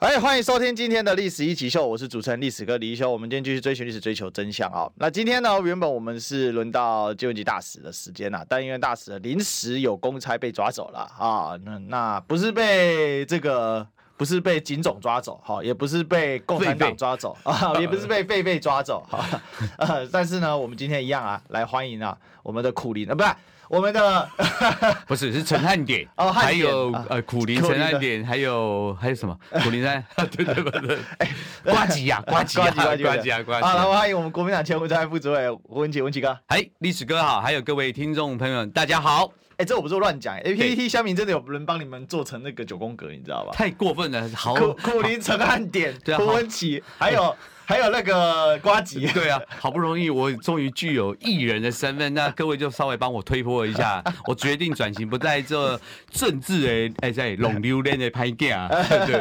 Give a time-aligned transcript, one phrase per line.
[0.00, 3.12] 哎，欢迎收听今天的历史一起秀，我是主持人历史哥李一修。
[3.12, 4.90] 我们今天继续追寻历史，追求真相啊！
[4.96, 13.86] 那今天呢，原本我们是轮到金文吉大使的时间呐，但因为大使临时有公差被抓走了啊，那那不是被这个，
[14.16, 19.22] 不是被警总抓走哈，也不是被共产党抓走啊，也不是被狒狒抓走哈，
[19.76, 23.28] 呃，但是呢，我们今天一样啊，来欢迎啊，我们的苦林啊，不是。
[23.70, 24.28] 我们的
[25.06, 30.04] 不是是陈汉典哦，还有呃苦林陈汉典，还有还有什么苦林山？
[30.36, 31.30] 对对对对， 哎，
[31.64, 33.60] 呱吉呀呱吉呱唧呱吉呱吉啊呱吉！
[33.60, 36.36] 好来，欢迎我们国民党前务副主委吴文杰文杰哥。
[36.48, 39.30] 哎，历史哥好，还有各位听众朋友们，大家好。
[39.60, 43.52] 哎，这我不是乱讲，A P P 乡民真的有人帮你们做成那个九宫格，你知道吧？
[43.52, 47.36] 太过分了，好苦苦苓陈汉典胡文琪，还有。
[47.70, 55.80] 还有那个瓜吉，对啊，好不容易我终于具有艺人的身份，那各位就稍微帮我推波一下， 我决定转型不在这
[56.10, 58.66] 政治诶，哎，在 龙溜链的拍架，
[59.06, 59.20] 对，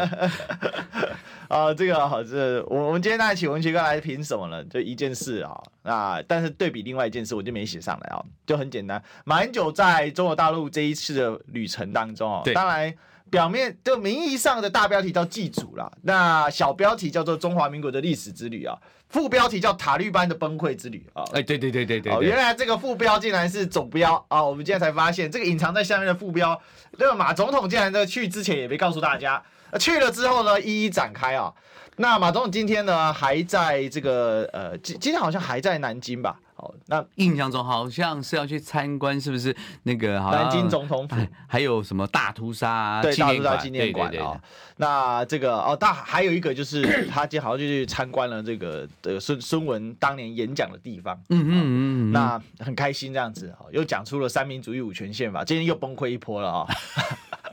[1.50, 4.64] 啊，这个好，这我我们今天来请文学哥来评什么呢？
[4.66, 12.94] 就一件事啊，那但是对比另外一件事，我就没写上来啊，就很简单，马英九在中国大陆这一次的旅程当中啊，当然。
[13.32, 18.76] 表面就名义上的大标题叫祭祖啦，那小标题叫做中华民国的历史之旅啊，
[19.08, 21.24] 副标题叫塔利班的崩溃之旅啊。
[21.34, 24.44] 哎，对对对对对，哦，原来这个副标竟然是总标啊！
[24.44, 26.60] 我们今天才发现，这个隐藏在下面的副标，
[26.98, 29.44] 那个马总统竟然在去之前也没告诉大家，
[29.78, 31.54] 去了之后呢，一一展开啊。
[31.98, 36.40] 那马总统今天呢，还在这个呃，今今天好像还在南京吧？
[36.56, 39.54] 哦，那印象中好像是要去参观，是不是
[39.84, 41.16] 那个南京总统府？
[41.46, 44.40] 还有什么大屠杀对大屠杀纪念馆啊？
[44.78, 46.82] 那这个哦，大还有一个就是
[47.12, 51.22] 他今天好像就去参观了这个这个孙孙文当年演讲的地方。
[51.28, 56.68] 嗯嗯嗯，那很开心这样子啊，又讲出了三民主义五权宪法，今天又崩溃一波了啊！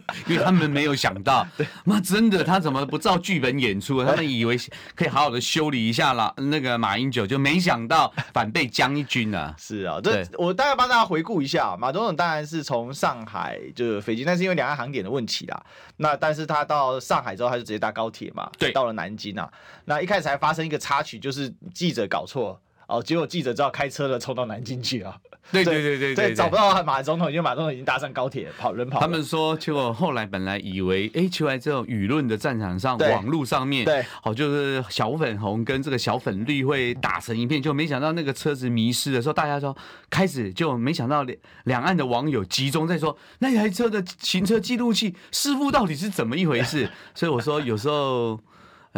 [0.29, 1.47] 因为他们没有想到，
[1.85, 4.05] 妈真的他怎么不照剧本演出？
[4.05, 4.57] 他们以为
[4.95, 9.55] 可以好好的修理一下了，那个马英九就没想到反被将一军啊。
[9.59, 15.65] 是啊，这我大概帮大家回顾一下，马总统当然是从上海就是飞机，但是因为两岸航点的问题啦，
[15.97, 19.51] 那但是他到上海之后，他就直接搭高铁嘛，对，到了南京啊。
[19.85, 22.61] 那一开始还发生一个插曲，就是记者搞错。
[22.87, 25.17] 哦，结果记者知道开车了，冲到南京去啊！
[25.53, 29.01] 对对对对对，找不到马总统，因为马总统已经搭上高铁跑人跑。
[29.01, 39.77] 他们说，结果后来本来以为，哎，就在这种舆论的战场上，网络上面，对，好，就是小粉红跟这个小粉绿会打成一片，就没想到那个车子迷失的时候，大家说
[40.09, 46.89] 开始就没想到两两岸的网友集中在说那台车的行车记录器师傅到底是怎么一回事？
[47.15, 48.41] 所以我说有时候。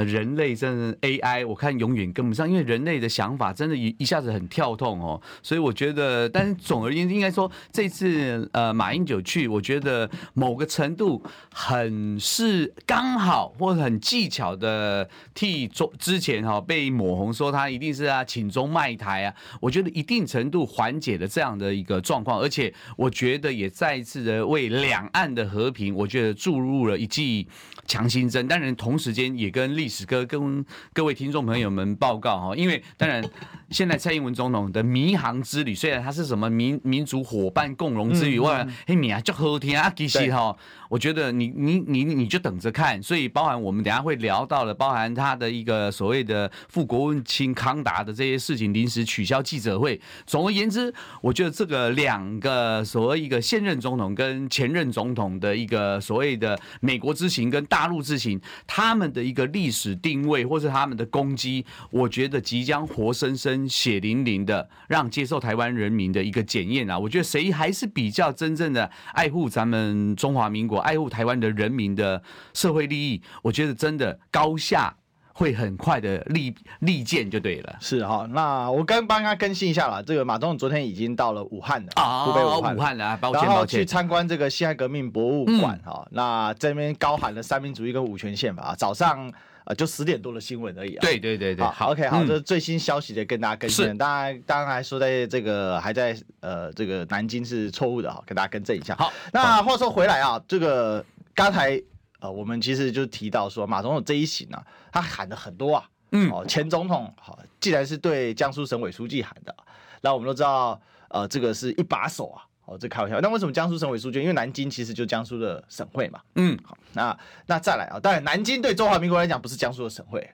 [0.05, 11.23] 人类真的 AI，我看永远跟不上，因为人类的想法真的一一下子很跳动哦，所以我觉得，但是总而言之，应该说这次呃马英九去，我觉得某个程度
[11.53, 27.49] 很是刚好或者很技巧的替中之前哈被抹红说他一定是啊请中卖台啊，我觉得一定程度缓解了这样的一个状况，而且我觉得也再一次的为两岸的和平，我觉得注入了一剂
[27.87, 33.25] 强心针，当然同时间也跟历史哥跟各位听众朋友们报告哈，因为当然
[33.71, 40.57] 现在蔡英文总统的迷航之旅，虽然他是什么民民族伙伴共荣之旅，哇，嘿你啊就好听啊，其实哈，
[40.89, 43.03] 我觉得你你你你就等着看。
[43.03, 50.01] 所以包含我们等下会聊到的，包含他的一个所谓的副国务卿康达的这些事情，临时取消记者会。
[50.27, 66.99] 总而言之，我觉得这个两个所谓一个现任总统跟前任总统的一个所谓的美国之行跟大陆之行，他们的一个历史定位，或是他们的攻击，我觉得即将活生生、血淋淋的让接受台湾人民的一个检验啊！
[66.99, 72.23] 我觉得谁还是比较真正的爱护咱们中华民国、爱护台湾的人民的
[72.55, 73.23] 社会利益？
[73.43, 74.95] 我觉得真的高下
[75.33, 77.77] 会很快的立立见就对了。
[77.81, 89.33] 是哈，那我刚帮他更新一下了，这个马总统昨天已经到了武汉了啊，湖北武汉了，抱歉，然后去参观这个辛亥革命博物馆哈，嗯、那这边高喊了三民主义跟五权宪法啊，早上。
[89.69, 91.01] 啊，就十点多的新闻而已啊。
[91.03, 93.99] 对对对对，好，OK，好，这是最新消息的，跟大家更新。
[93.99, 98.97] 当然，当然还说在这个还在呃这个南京是错误的哈，跟大家更正一下。
[98.97, 101.05] 好，那话说回来啊，这个
[101.35, 101.79] 刚才
[102.21, 109.55] 呃我们其实就提到说马总统这一行啊，他喊的很多啊，嗯，哦，前总统好，既然是对江苏省委书记喊的，
[110.01, 110.81] 那我们都知道
[111.11, 112.48] 呃这个是一把手啊。
[112.69, 113.21] 哦，这开玩笑。
[113.21, 114.21] 那为什么江苏省委书记？
[114.21, 116.21] 因为南京其实就江苏的省会嘛。
[116.35, 120.29] 嗯，好，那那再来啊，当然南京对中华民国来讲不是江苏的省会。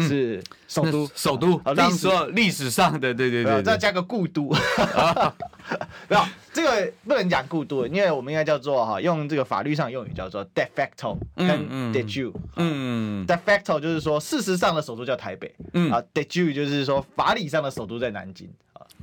[0.00, 1.60] 是首都，首都。
[1.74, 4.48] 历史历史上的，对对对，再加个故都。
[6.08, 11.48] 没有，这个不能讲故都，因为我们应该叫做哈，用这个法律上用语叫做 de facto 跟
[11.92, 12.32] de jure。
[12.56, 15.54] 嗯，de facto 就是说事实上的首都叫台北。
[15.74, 18.50] 嗯啊，de jure 就是说法理上的首都在南京。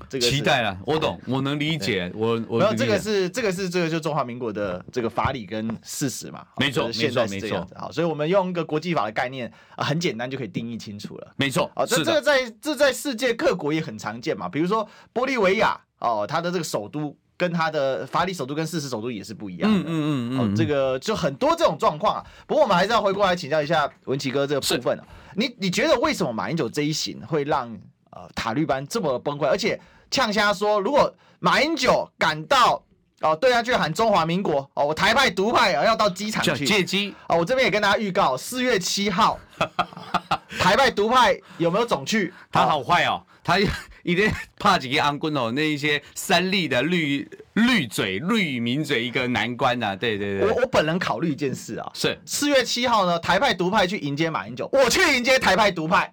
[0.07, 2.60] 这个期待了，我懂，我能理解，我我。
[2.60, 7.68] 没有这个是这个是这个就中华民国的这个法理跟事实嘛，没错，没错，没错。
[7.75, 11.34] 好，所以我们用一个国际法的概念啊，很简单就可以定义清楚了。
[11.36, 19.80] 没错，啊，这这个在这在世界各国也很常见嘛，比如说玻利维亚哦，它的这个首都跟它的法理首都跟事实首都也是不一样的。
[19.80, 22.25] 嗯嗯嗯，哦，这个就很多这种状况啊。
[22.45, 25.06] 不过我们还是要回过来请教一下文奇哥这个部分啊，
[25.36, 27.78] 你你觉得为什么马英九这一行会让
[28.12, 29.80] 呃塔绿班这么崩溃，而且？
[30.12, 32.84] 呛瞎说，如果马英九赶到
[33.22, 39.40] 哦，对他去喊中华民国哦，我台派独派啊要到机场去借机啊，我这边也跟大家预告，四月七号，
[40.58, 42.34] 台派独派有没有总去？
[42.52, 43.60] 他好坏哦，他
[44.02, 44.28] 一定
[44.58, 56.12] 怕几个安军哦，那一些三立的绿绿嘴绿民嘴一个难关呐、啊，对对对，我我本人考虑一件事啊，是四月七号呢，台派独派去迎接马英九，我去迎接台派独派。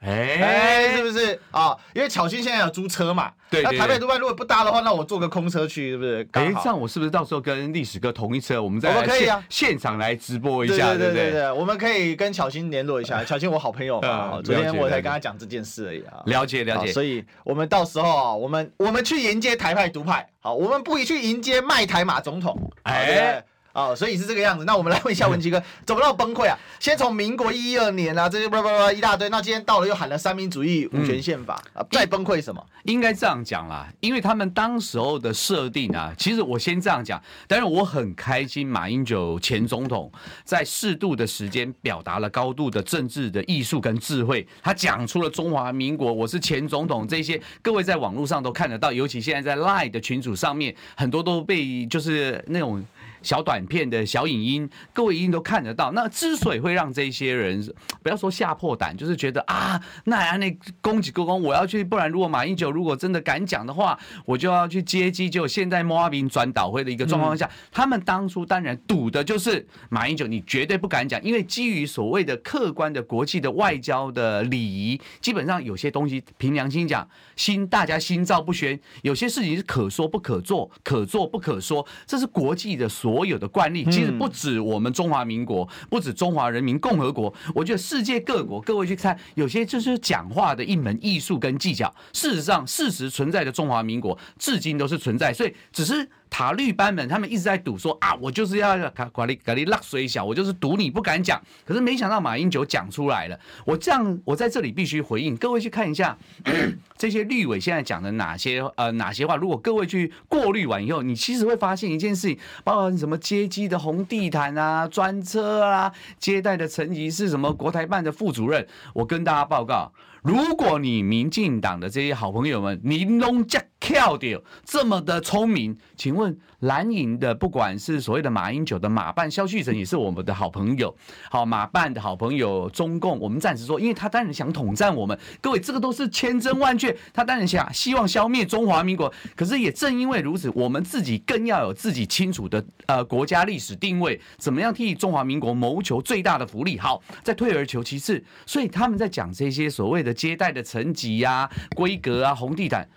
[0.00, 6.28] 哎、是不是啊、因为巧芯现在有租车嘛，对，那台北独派如果不搭的话，那我坐个空车去，是不是？
[6.32, 8.62] 哎、欸，这样我是不是到时候跟历史哥同一车？
[8.62, 13.24] 我们再我们可以啊，现场来直播一下，对对对，对，我们可以跟巧芯联络一下。
[13.24, 16.22] 巧芯我好朋友嘛，昨天我才跟他讲这件事而已啊。
[16.26, 23.42] 了解了解，所以我们到时候啊，我们我们去迎接台派独派，好，我们不去迎接卖台马总统，哎。
[23.72, 24.64] 哦，所以是这个样子。
[24.64, 26.58] 那我们来问一下文琦哥， 怎么那么崩溃啊？
[26.80, 29.28] 先从民国一二年啊，这些叭叭叭一大堆。
[29.28, 32.64] 那今天到了又喊了三民主义五权宪法啊，再崩溃什么？
[32.84, 37.22] 应该这样讲啦，因为他们当时候的设定啊，其实我先这样讲。
[37.46, 40.10] 但是我很开心，马英九前总统
[40.44, 52.84] 在适度的时间表达了高度的政治的艺术跟智慧，他讲出了中华民国，我是前总统这些，各位在网络上都看得到，尤其现在在 Line 的群组上面，很多都被就是那种。
[53.28, 55.92] 小短片的小影音，各位一定都看得到。
[55.92, 57.62] 那之所以会让这些人
[58.02, 65.28] 不要说吓破胆，就是觉得啊，那呀那攻击公公，我要去，不然如果马英九如果真的敢讲的话，我就要去接机。
[65.28, 83.17] 就现在莫阿明转倒会的一个状况下，他们当初当然赌的就是马英九，你绝对不敢讲，因为基于所谓的客观的国际的外交的礼仪，基本上有些东西凭良心讲，心大家心照不宣，有些事情是可说不可做，可做不可说，这是国际的所。
[83.18, 87.34] 所有的惯例其实不止我们中华民国，不止中华人民共和国。
[87.52, 91.92] 我觉得世界各国，各位去看，有些就是讲话的一门艺术跟技巧。
[92.12, 95.32] 事实上，事实存在的中华民国，至今都是存在。
[95.32, 96.08] 所以，只是。
[96.30, 101.40] 塔绿班们，他们一直在赌说啊，我就是要卡管理管理落水小，我就是赌你不敢讲。
[101.64, 103.38] 可是没想到马英九讲出来了。
[103.64, 106.16] 我这样，我在这里必须回应各位去看一下
[106.96, 109.36] 这些绿委现在讲的哪些呃哪些话。
[109.36, 118.66] 如果各位去过滤完以后，你其实会发现一件事情，包括什么接机的红地毯啊、专车啊、接待的层级是什么国台办的副主任。
[118.92, 119.92] 我跟大家报告。
[120.22, 130.94] 如果你民进党的这些好朋友们，你拢这跳掉这么的聪明，请问蓝营的不管是所谓的马英九的马办萧旭岑也是我们的好朋友，
[131.30, 146.78] 好马办的好朋友中共，我们暂时说，因为他当然想统战我们，各位这个都是千真万确，他当然想希望消灭中华民国，可是也正因为如此，我们自己更要有自己清楚的呃国家历史定位，怎么样替中华民国谋求最大的福利。
[146.78, 150.12] 好，再退而求其次，所以他们在讲这些所谓的。
[150.18, 152.88] 接待的层级呀、规格啊、红地毯，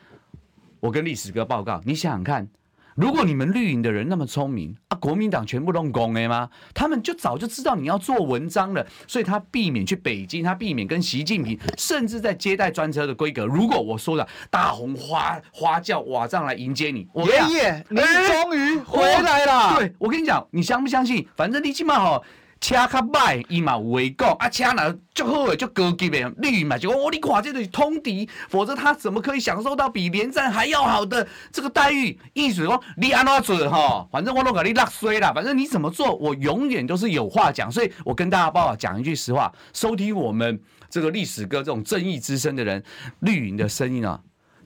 [0.81, 2.47] 我跟历史哥报告，你想想看，
[2.95, 6.49] 如果你们绿营的人那么聪明啊，国民党全部都攻了吗？
[6.73, 19.75] 他们就早就知道你要做文章了，所以他避免去北京，他避免跟习近平，甚至在接待专车的规格，如果我说了大红花花轿瓦帐来迎接你，爷爷，你终于回来了。
[19.75, 21.27] 欸、对，我跟你讲，你相不相信？
[21.35, 22.23] 反正你起码好。
[22.61, 32.17] 车较歹，伊嘛有话讲啊，车若足好诶，足高级诶，绿嘛就讲，我你看这个通敌，否则他怎么可以享受到比连战还要好的这个待遇？
[32.33, 37.69] 意思说你安怎做哈，反正我都给你落衰啦，反正你怎么做，我永远都是有话讲。
[37.71, 42.83] 所以我跟大家报讲一句实话，收听我们这个历史哥这种正义之声的人，
[43.21, 44.19] 绿营的声音啊。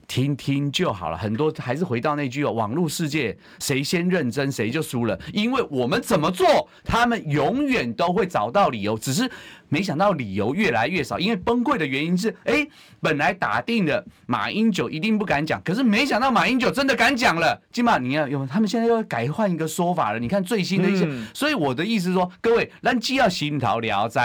[0.06, 1.16] 听听就好了。
[1.16, 9.30] 很多还是回到那句哦，网络世界谁先认真谁就输了，因为我们怎么做，他们永远都会找到理由，只是
[9.68, 11.18] 没想到理由越来越少。
[11.18, 12.66] 因为崩溃的原因是，哎，
[13.00, 17.60] 本来打定的马英九一定不敢讲，可是没想到马英九真的敢讲了。
[17.72, 20.18] 起码你要有，他们现在又要改换一个说法了。
[20.18, 24.18] 你看最新的一些，所以我的意思是说，各位，咱既要心头了知。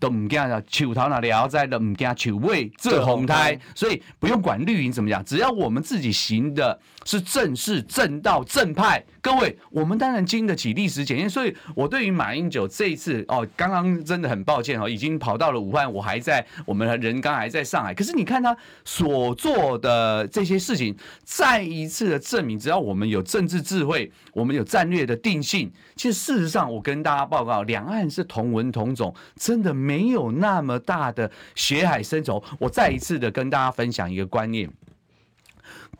[0.00, 11.28] 都唔惊啊，球头那聊在都唔惊，球尾这红胎，所以不用管绿营怎么讲，只要我们自己行的是正式正道正派，各位，我们当然经得起历史检验。
[11.28, 29.70] 所以我对于马英九这一次哦，刚刚真的很抱歉哦，已经跑到了武汉，我还在我们人刚还在上海，可是你看他所做的这些事情，再一次的证明，只要我们有政治智慧，我们有战略的定性，其实事实上，我跟大家报告，两岸是同文同种，真的。
[29.80, 32.42] 没有那么大的血海深仇。
[32.58, 34.70] 我再一次的跟大家分享一个观念：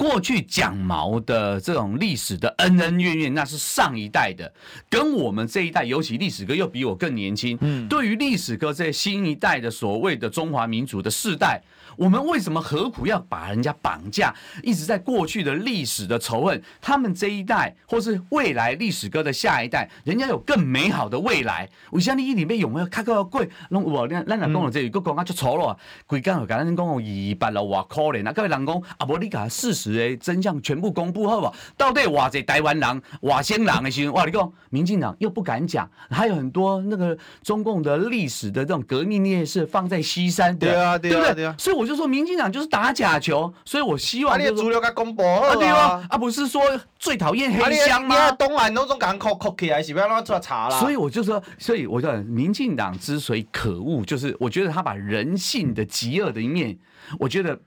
[0.00, 4.50] 过去讲毛的这种历史的恩恩怨怨，那是上一代的，
[4.88, 7.58] 跟我们这一代，尤其历史哥又比我更年轻。
[7.60, 11.60] 嗯，对于历史哥这新一代的所谓的中华民族的世代。
[11.96, 14.34] 我们为什么何苦要把人家绑架？
[14.62, 21.68] 一直在过去的历史的仇恨，他们这一代或是未来历史哥的下一代，人家有更美好的未来。
[21.90, 23.50] 我像你里面有没有看到贵？
[23.68, 25.76] 那我那那人讲了这个讲啊，就错了。
[26.06, 28.32] 贵刚有跟人讲哦，二八了，哇可怜啊！
[28.32, 31.54] 各位人讲啊，不你把事实的真相全部公布好不好？
[31.76, 44.30] 到底哇这台湾狼哇先狼的时候，哇你讲民进党又不敢讲，还有很多那个中共的历史的这种革命烈士放在西山，对啊对啊对啊，所以我就说，民进党就是打假球，所以我希望。
[44.30, 46.62] 啊，你主流该公布啊，对啊，啊，不是说
[46.98, 48.14] 最讨厌黑箱吗？
[48.14, 50.78] 啊、东岸那种敢扣扣起来，是不要让他出来查了。
[50.78, 56.78] 所以我就说，所以我说，民进党之所以可恶，就是我觉得他把人性的极恶的一面，
[57.18, 57.58] 我觉得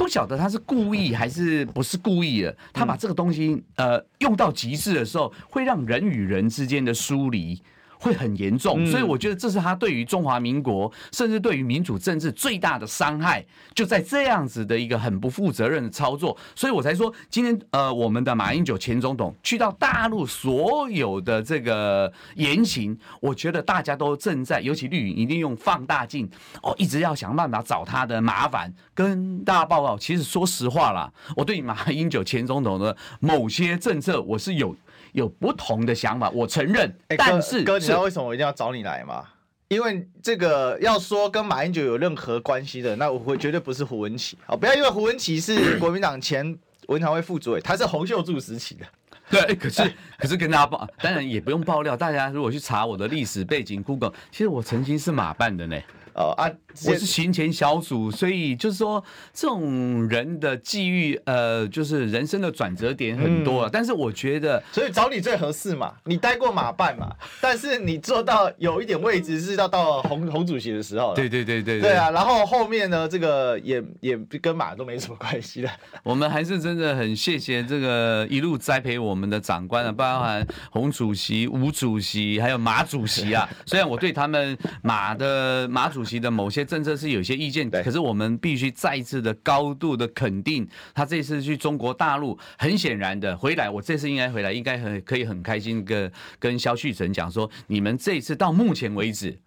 [0.00, 7.60] 不晓得他是故意还是不是故意的，他把这个东西呃用到极致的时候，会让人与人之间的疏离。
[8.00, 26.26] 会很严重，所以我觉得这是他对于中华民国，甚至对于民主政治最大的伤害，就在这样子的一个很不负责任的操作，所以我才说今天呃，我们的马英九前总统去到大陆所有的这个言行，我觉得大家都正在，尤其绿营一定用放大镜
[26.62, 29.98] 哦，一直要想办法找他的麻烦，跟大家报告。
[29.98, 34.74] 其实说实话啦，我对马英九前总统的某些政策，我是有。
[35.12, 36.94] 有不同的想法，我承认。
[37.08, 39.24] 欸、但是哥，哥，你知道为什么我一定要找你来吗？
[39.68, 44.36] 因为这个要说跟马英九有任何关系的，那我会绝对不是胡文琪。
[44.46, 48.86] 好，不要因为胡文琪是国民党前文常会副主委，他是洪秀柱时期的。
[49.30, 49.82] 对，可是
[50.18, 51.96] 可是跟大家报，当然也不用爆料。
[51.96, 55.76] 大家如果去查我的历史背景，Google，其实我曾经是马办的呢。
[56.14, 56.50] 哦啊，
[56.86, 63.66] 我是行前小组，所以就是说，这种人的际遇，呃，就是人生的转折点很多。
[63.66, 71.12] 嗯、但是我觉得，所以找你最合适嘛，你待过马办嘛， 但是你做到有一点位置是要到洪洪主席的时候。
[71.14, 75.70] 对对对对对啊，然后后面呢，这个也也跟马都没什么关系了。
[76.02, 83.46] 我们还是真的很谢谢这个一路栽培我们的长官啊，包含洪主席、吴主席还有马主席啊。
[83.66, 85.90] 虽然我对他们马的马。
[85.90, 99.38] 主席的某些政策是有些意见，可是我们必须再一次的高度的肯定，他这次去中国大陆，很显然的回来，我这次应该回来，应该很可以很开心跟跟萧旭成讲说，你们这次到目前为止，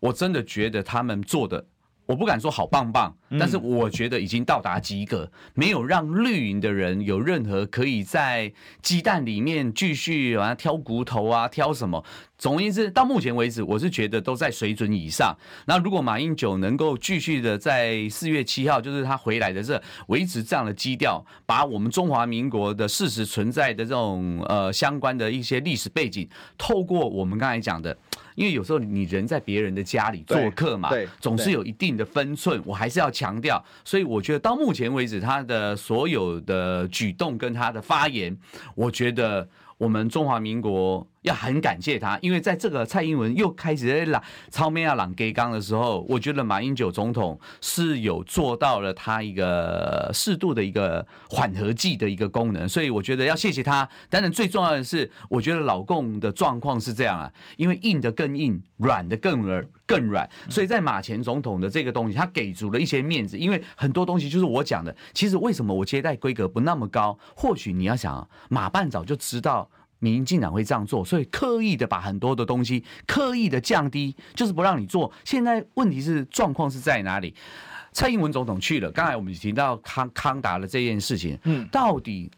[0.00, 1.66] 我真的觉得他们做的。
[2.06, 12.02] 我不敢说好棒棒，但是我觉得已经到达及格，没有让绿营的人有任何可以在鸡蛋里面继续往挑骨头啊，挑什么。
[12.38, 15.36] 总而言之，到目前为止，我是觉得都在水准以上。
[15.66, 27.96] 那如果马英九能够继续的在四月七号，就是他回来的这维持这样的基调，把我们中华民国的事实存在的这种呃相关的一些历史背景，透过我们刚才讲的。
[28.36, 33.60] 因为有时候你人在别人的家里做客嘛，总是有一定的分寸，我还是要强调。
[33.84, 38.38] 所以我觉得到目前为止，他的所有的举动跟他的发言，
[38.76, 39.48] 我觉得。
[39.78, 53.88] 我们中华民国要很感谢他，因为在这个蔡英文又开始在朗超面要朗给刚的时候，我觉得马英九总统是有做到了他一个适度的一个缓和剂的一个功能，所以我觉得要谢谢他。
[54.08, 64.94] 当然最重要的是，我觉得老共的状况是这样啊，因为硬的更硬，软的更软更软，所以在马前总统的这个东西，他给足了一些面子，因为很多东西就是我讲的。
[65.12, 67.18] 其实为什么我接待规格不那么高？
[67.36, 69.70] 或许你要想，马办早就知道。
[69.98, 75.12] 民进党会这样做，所以刻意的把很多的东西刻意的降低，就是不让你做。
[75.24, 77.34] 现在问题是状况是在哪里？
[77.92, 82.30] 蔡英文总统去了，刚才我们提到康康达的这件事情，嗯，到底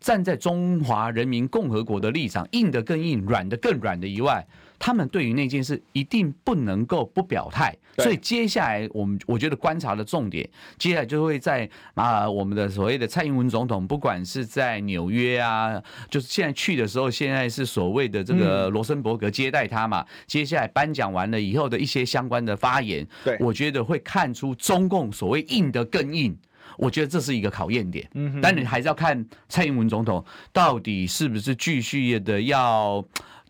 [0.00, 4.44] 站在中华人民共和国的立场，硬的更硬，软的更软的以外。
[4.84, 26.36] 他们对于那件事一定不能够不表态，所以接下来我们我觉得观察的重点，接下来就会在啊我们的所谓的蔡英文总统，不管是在纽约啊，就是现在去的时候，现在是所谓的这个罗森伯格接待他嘛，接下来颁奖完了以后的一些相关的发言，对，我觉得会看出中共所谓硬的更硬，
[26.76, 28.06] 我觉得这是一个考验点。
[28.12, 30.22] 嗯，但你还是要看蔡英文总统
[30.52, 33.02] 到底是不是继续的要。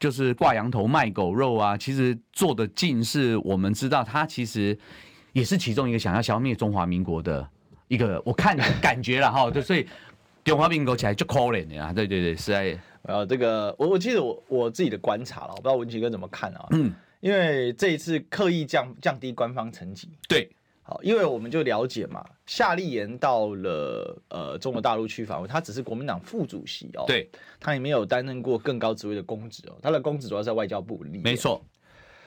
[0.04, 1.74] 就是挂羊头卖狗肉啊！
[1.78, 4.78] 其实做的尽是我们知道，他其实
[5.32, 7.48] 也是其中一个想要消灭中华民国的
[7.88, 9.50] 一个，我看感觉了哈。
[9.50, 9.86] 就所以
[10.44, 11.90] 中华民国起来就可怜的啊！
[11.90, 16.66] 对对对，是在呃，这个我我记得我我自己的观察了，我不知道文琦哥怎么看啊？
[16.72, 20.50] 嗯，因为这一次刻意降降低官方层级，对。
[20.86, 27.26] 好，因为我们就了解嘛，夏立言到了呃中国大陆去访问，他只是国民党副主席哦，对，
[27.58, 31.64] 他也没有担任过更高职位的公职哦，他的公职主要在外交部里，没错。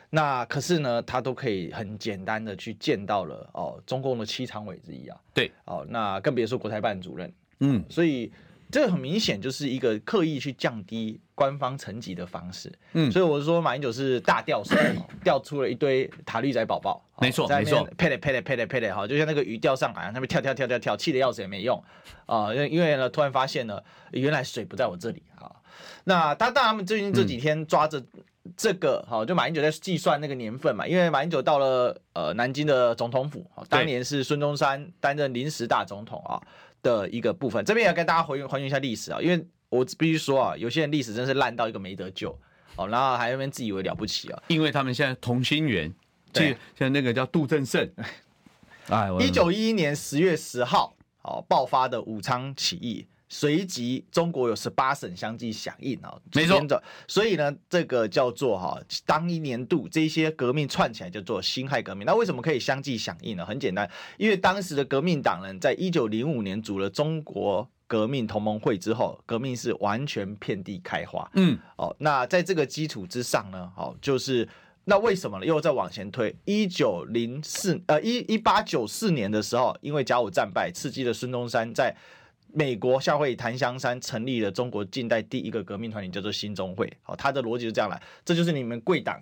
[0.10, 8.32] 那可是呢，他都可以很简单的去见到了哦，中共的七常委之一啊，对，哦，那更别说国台办主任，嗯，所以。
[8.70, 14.76] 这个很明显就是一个刻意去降低官方层级的方式，嗯，所以我说马英九是大钓手，
[15.24, 21.82] 钓出了一堆塔绿仔宝宝，没错，没错，呸嘞呸嘞呸嘞呸嘞，哈，就像那个鱼钓上来，那边跳跳跳跳跳，气的要死也没用
[22.26, 23.82] 啊，因为因为呢，突然发现呢，
[24.12, 25.50] 原来水不在我这里啊，
[26.04, 28.04] 那他当然他们最近这几天抓着
[28.58, 36.42] 这个，好，就马英九在计算那个年份嘛，因为马英九到了呃南京的总统府，当年是孙中山担任临时大总统啊。
[36.88, 42.38] 的一个部分，这边也要跟大家还原还原一下历史啊，因为我必须说啊，有些人历史真是烂到一个没得救。
[42.78, 45.92] 哦，然后还那边自以为了不起啊，因为他们现在同心圆，
[46.32, 47.90] 对，像那个叫杜正胜，
[48.86, 53.08] 哎，一九一一年十月十号，哦，爆发的武昌起义。
[53.30, 56.66] 随即，中国有十八省相继响应啊，没错。
[57.10, 62.06] 所以呢，这个叫做哈，当一年度这些革命串起来叫做辛亥革命。
[62.06, 63.46] 那为什么可以相继响应呢？
[63.46, 71.30] 很简单，因为当时的革命党人在一九零五年组了中国革命同盟会之后，革命是完全遍地开花。
[71.34, 74.48] 嗯，哦，那在这个基础之上呢，好，就是
[74.86, 75.46] 那为什么呢？
[75.46, 81.94] 又再往前推，一九零四呃一一八九四年的时候，因为甲午战败，刺激了孙中山在。
[82.58, 86.92] 美国夏威夷檀香山成立了中国近代第一个革命团体，叫做兴中会。
[87.04, 89.22] 好，他的逻辑是这样来，这就是你们贵党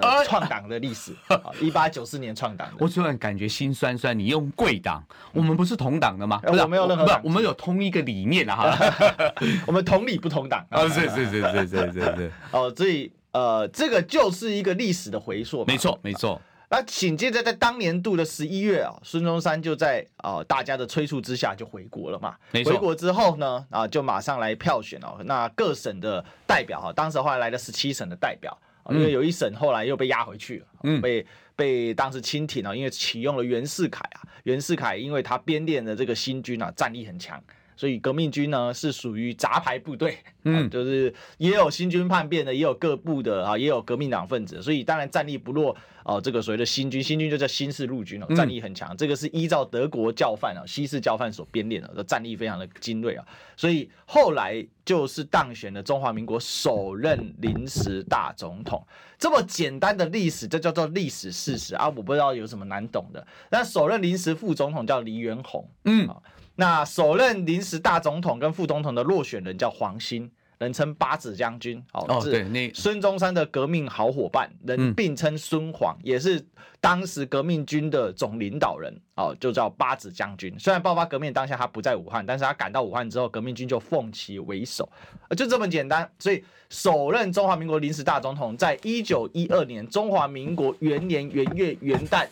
[0.00, 1.14] 呃创党的历史。
[1.60, 4.18] 一八九四年创党，我突然感觉心酸酸。
[4.18, 5.04] 你用贵党，
[5.34, 6.40] 我们不是同党的吗？
[6.46, 8.74] 我没有任何党，我们有同一个理念啊！
[8.74, 9.34] 哈，
[9.68, 10.88] 我们同理不同党啊！
[10.88, 12.32] 是是是是是是是。
[12.52, 15.62] 哦，所以呃，这个就是一个历史的回溯。
[15.66, 16.40] 没错没错。
[16.72, 22.34] 那紧接着在当年度的十一月啊，孙中山就在啊大家的催促之下就回国了嘛。
[22.64, 25.18] 回国之后呢，啊就马上来票选哦。
[25.26, 28.56] 那各省的代表哈，当时后来来了十七省的代表，
[28.88, 37.38] 因为有一省后来又被压回去了，嗯，被被当时清廷啊，因为启用了袁世凯啊，袁世凯因为他编练的这个新军啊，战力很强。
[37.76, 46.20] 所以革命军呢是属于杂牌部队，嗯，就是也有新军叛变的，也有各部的啊，也有革命党分子，所以当然战力不弱哦。
[46.20, 48.96] 这个所谓的新军，新军就叫新式陆军哦，战力很强。
[48.96, 53.24] 这个是依照德国教范啊，西式教范所编练的，战力非常的精锐啊。
[53.56, 58.84] 所以后来就是当选了中华民国首任临时大总统。
[59.18, 61.86] 这么简单的历史，这叫做历史事实啊！
[61.86, 63.24] 我不知道有什么难懂的。
[63.52, 66.08] 那首任临时副总统叫黎元洪，嗯。
[66.54, 76.44] 那首任临时大总统跟副总统的落选人叫黄兴，人称八子将军，哦，是，那孙中山的革命好伙伴，人并称孙黄，也是
[76.78, 80.54] 当时革命军的总领导人，哦，就叫八子将军。
[80.58, 84.88] 虽然爆发革命当下他不在武汉，但是他赶到武汉之后，革命军就奉其为首，
[85.36, 86.08] 就这么简单。
[86.18, 92.26] 所以首任中华民国临时大总统，在一九一二年中华民国元年元月元旦，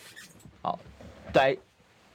[0.61, 0.79] 好，
[1.33, 1.57] 在。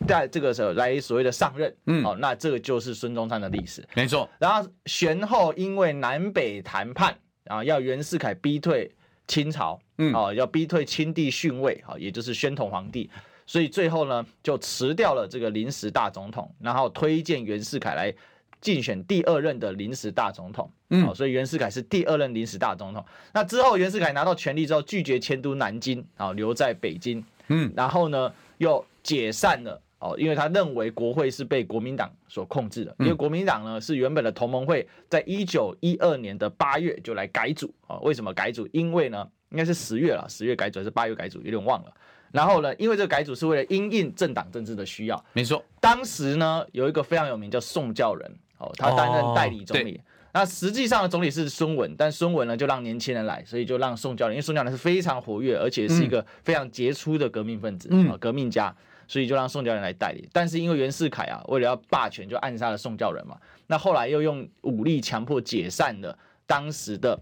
[0.07, 4.29] 在这个时候来所谓的上任，嗯，好，那这个就是孙中山的历史，没错。
[4.39, 8.93] 然后玄后因为南北谈判啊，要袁世凯逼退
[9.27, 13.11] 清朝，嗯，哦，要逼退清帝逊位，啊，也就是宣统皇帝，
[13.47, 18.15] 所以最后呢就辞掉了这个临时大总统，然后推荐袁世凯来
[18.61, 23.05] 竞选第二任的临时大总统，嗯，所以袁世凯是第二任临时大总统。
[23.33, 29.81] 那之后袁世凯拿到权力之后，拒绝迁都南京，啊，留在北京，嗯，然后呢又解散了。
[30.07, 37.99] 哦，因为他认为国会是被国民党所控制的，因为国民党呢是原本的同盟会，在一九一二年的八月就来改组啊。
[38.01, 38.69] 为什么改组？
[38.73, 41.93] 因为呢，应该是十月了，十月改组还是八月改组，有点忘了。
[42.33, 45.65] 然后呢，因为这个改组是为了因应政党政治的需要，没错。
[45.81, 49.97] 当时呢，有一个非常有名叫宋教仁，哦，他担任代理总理。
[49.97, 50.01] 哦、
[50.35, 58.75] 那实际上的总理是孙文，但孙文呢就让年轻人来，所以就让宋教仁，因为宋教仁是非常活跃，而且是一个非常杰出的革命分子啊、嗯，革命家，
[59.09, 60.29] 所以就让宋教仁来代理。
[60.33, 63.39] 但是因为袁世凯啊，为了要霸权，就暗杀了宋教仁嘛。
[63.67, 66.17] 那后来又用武力强迫解散了
[66.47, 67.21] 当时的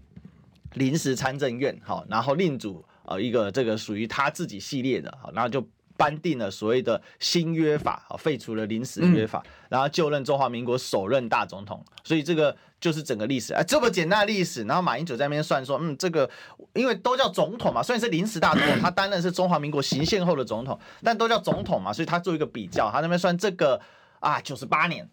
[0.73, 11.83] 临时参政院，好，然后另组呃一个这个属于他自己系列的，好，然后就颁定了所谓的新约法，啊，废除了临时约法，然后就任中华民国首任大总统。
[12.03, 14.63] 所以这个就是整个历史啊，这么简单的历史。
[14.63, 16.29] 然后马英九在那边算说，嗯，这个
[16.73, 23.79] 因为都叫总统嘛，虽然是临时大总统， 他担任是中华民国行宪后的总统，但都叫总统嘛，所以他做一个比较，他那边算这个
[24.19, 25.09] 啊九十八年。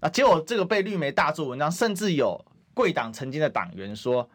[0.00, 0.08] 啊！
[0.10, 4.28] 结果这个被绿媒大做文章，甚至有贵党曾经的党员说：“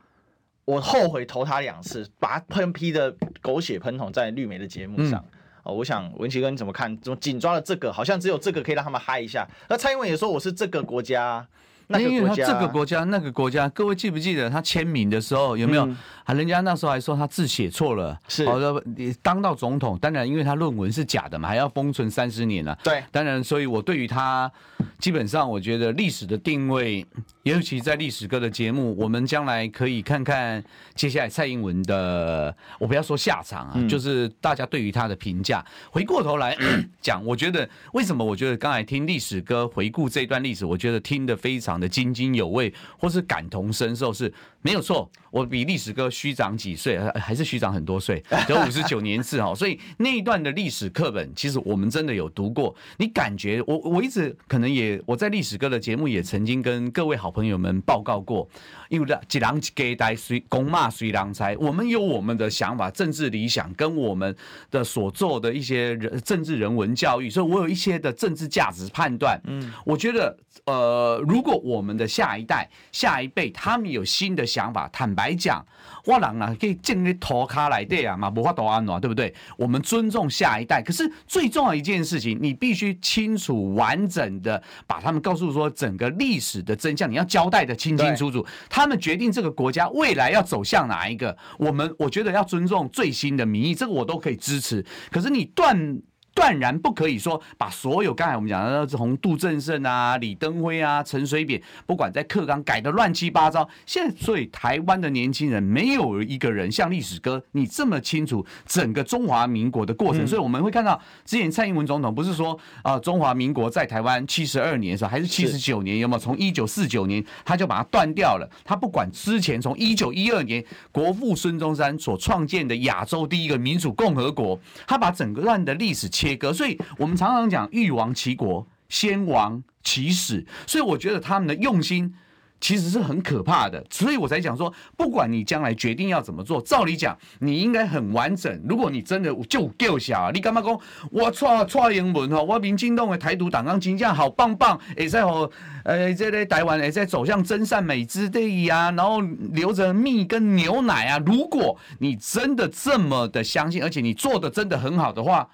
[0.66, 5.24] 我后悔投他两次，把他喷批的狗血喷筒在绿媒的节目上。
[5.32, 5.32] 嗯”
[5.72, 6.98] 我想文琪哥你怎么看？
[7.02, 7.92] 怎么紧抓了这个？
[7.92, 9.48] 好像只有这个可以让他们嗨一下。
[9.70, 11.48] 那蔡英文也说：“我是这个国家。”
[11.92, 15.82] 那因为他，这个国家，那个国家，各位记不记得他签名的时候有没有？
[16.24, 18.16] 啊、嗯、人家那时候还说他字写错了。
[18.28, 22.80] 是，好的，你当到总统，当然因为他论文是假的嘛，还要封存三十年呢、啊。
[22.84, 24.52] 对，当然，所以我对于他，
[25.00, 27.04] 基本上我觉得历史的定位，
[27.42, 35.66] 尤其在历史哥的节目，我们将来可以看看接下来蔡英文的，我不要说下场啊，嗯、就是大家对于他的评价。
[35.90, 36.56] 回过头来
[37.02, 38.24] 讲，我觉得为什么？
[38.24, 45.10] 我觉得刚才听历史哥回顾这段历史，我觉得听得非常的津津有味，或是感同身受，是没有错。
[45.32, 49.54] 我比历史哥虚长几岁，还是虚长很多岁，得五十九年次哈。
[49.54, 52.76] 所以那一段的历史课本，其实我们真的有读过。
[52.98, 58.50] 你感觉我我一直可能也我在历史哥的节目也曾经跟各位好朋友们报告过，
[58.90, 64.36] 因为几郎几给代随公骂随郎才，我们有我们的想法、政治理想跟我们
[64.70, 69.40] 的所做的一些人政治人文教育，所以我有一些的政治价值判断。
[69.46, 70.38] 嗯，我觉得。
[70.66, 75.66] 呃，如果我们的下一代、下一辈他们有新的想法，坦白讲，
[76.06, 79.34] 我人啊可以建立头卡来对啊嘛，无法度安暖，对不对？
[79.58, 88.46] 我们尊重下一代，可是最重要一件事情，你必须清楚完整的把他们告诉说整个历史的真相，你要交代的清清楚楚。
[88.70, 94.86] 他他们决定这个国家未来要走向哪一个，我们我觉得要尊重最新的民意，这个我都可以支持。
[95.12, 96.02] 可是你断。
[96.34, 116.20] 断然不可以说把所有刚才我们讲的从杜正胜啊、李登辉啊、陈水扁，不管在课纲改的乱七八糟，现在所以台湾的年轻人没有一个人像历史哥你这么清楚整个中华民国的过程，所以我们会看到之前蔡英文总统不是说啊、呃、中华民国在台湾七十二年的时候还是七十九年有没有？
[116.20, 130.46] 从一九四九年他就把它断掉了，他不管之前从一九一二年国父孙中山所创建的亚洲第一个民主共和国，他把整个段的历史切割，所以我们常常讲欲亡其国，先亡其史。
[130.68, 132.14] 所以我觉得他们的用心
[132.60, 133.82] 其实是很可怕的。
[133.90, 138.62] 所以我才讲说，不管你将来决定要怎么做，照理讲你应该很完整。
[138.68, 140.78] 如果你真的就够小，你干嘛讲
[141.10, 142.44] 我错错英文哈？
[142.44, 145.50] 我民进党的台独党纲金这样好棒棒，也在和
[145.86, 149.22] 呃这类台湾也在走向真善美之地啊，然后
[149.54, 151.24] 留着蜜跟牛奶啊。
[151.26, 155.48] 如果你真的这么的相信，而且你做的真的很好的话。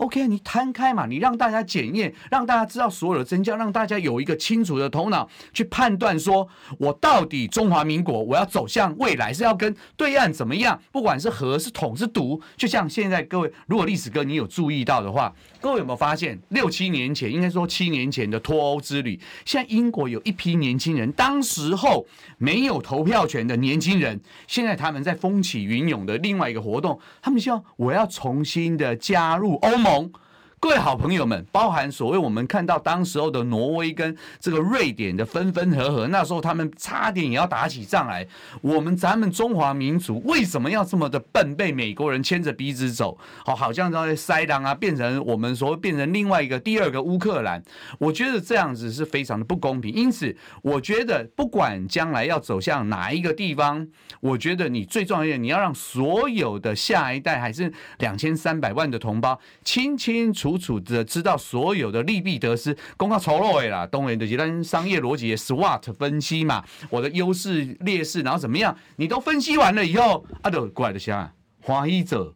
[0.00, 10.80] OK，你摊开嘛，你让大家检验，让大家知道所有的真相，让大家有一个清楚的头脑去判断，说我到底中华民国我要走向未来是要跟对岸怎么样？
[10.90, 22.06] 不管是和是统是独，就像现在各位，如果历史哥你有注意到的话，各位有没有发现六七年前，应该说七年前的脱欧之旅，现在英国有一批年轻人，当时候
[22.38, 29.89] 没有投票权的年轻人，现在他们在风起云涌的另外一个活动，他们希望我要重新的加入欧盟。
[29.90, 30.12] 红
[30.60, 38.26] 各位好朋友们，包含所谓我们看到当时候的挪威跟这个瑞典的分分合合，那时候他们差点也要打起仗来。
[38.60, 43.16] 我们咱们中华民族为什么要这么的笨，被美国人牵着鼻子走？
[43.42, 47.62] 好，好像在塞狼啊，变成我们所谓变成另外一个第二个乌克兰。
[47.98, 49.90] 我觉得这样子是非常的不公平。
[49.90, 53.88] 因此，我觉得不管将来要走向哪一个地方，
[54.20, 60.49] 我觉得你最重要的，你要让所有的下一代，还是两千三百万的同胞，清清楚。
[60.56, 71.32] 楚楚的知道所有的利弊得失，公告酬劳啦，东然的简单商业逻辑的 SWOT 分析嘛，我的优势劣势，然后怎么样，你都分析完了以后，啊，都过来的想
[71.62, 72.34] 欢喜者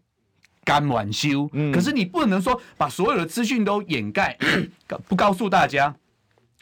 [0.64, 4.37] 甘愿受，可是你不能说把所有的资讯都掩盖，
[5.07, 5.94] 不告诉大家，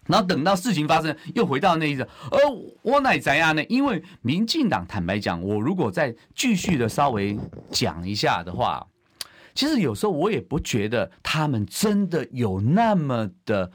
[0.07, 2.38] 然后等到事情发生又回到那一种，而
[2.83, 3.65] 我乃怎样呢？
[3.69, 7.38] 因为民进党坦白讲，我如果再继续的稍微
[7.71, 8.87] 讲一下的话。
[9.55, 13.71] 其实有时候我也不觉得他们真的有那么的。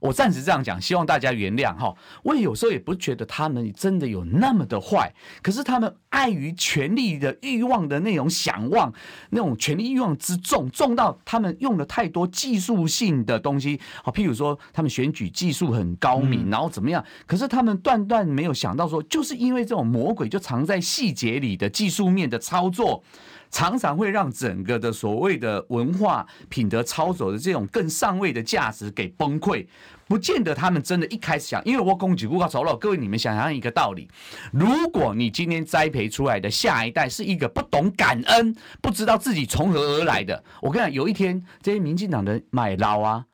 [0.00, 1.94] 我暂时这样讲，希望大家原谅哈。
[2.24, 8.92] 我有时候也不觉得他们真的有那么的坏，可是他们碍于权力的欲望的那种想望，
[9.30, 13.80] 那种权力欲望之重，重到他们用了太多技术性的东西。
[14.04, 17.04] 好，譬如说他们选举技术很高明，然后怎么样？
[17.26, 23.02] 可是他们断断没有想到说，就是因为这种魔鬼就藏在细节里的技术面的操作。
[23.50, 29.64] 常常会让整个的所谓的文化品德操守的这种更上位的价值给崩溃，
[30.06, 32.76] 不见得他们真的一开始想，因为我供给不高走了。
[32.76, 34.08] 各位，你们想想一个道理：
[34.52, 43.24] 如果你今天栽培出来的下一代是一个不懂感恩、不知道自己从何而来的，我跟你讲，有一天这些民进党的买捞啊，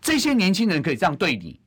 [0.00, 1.60] 这些年轻人可以这样对你。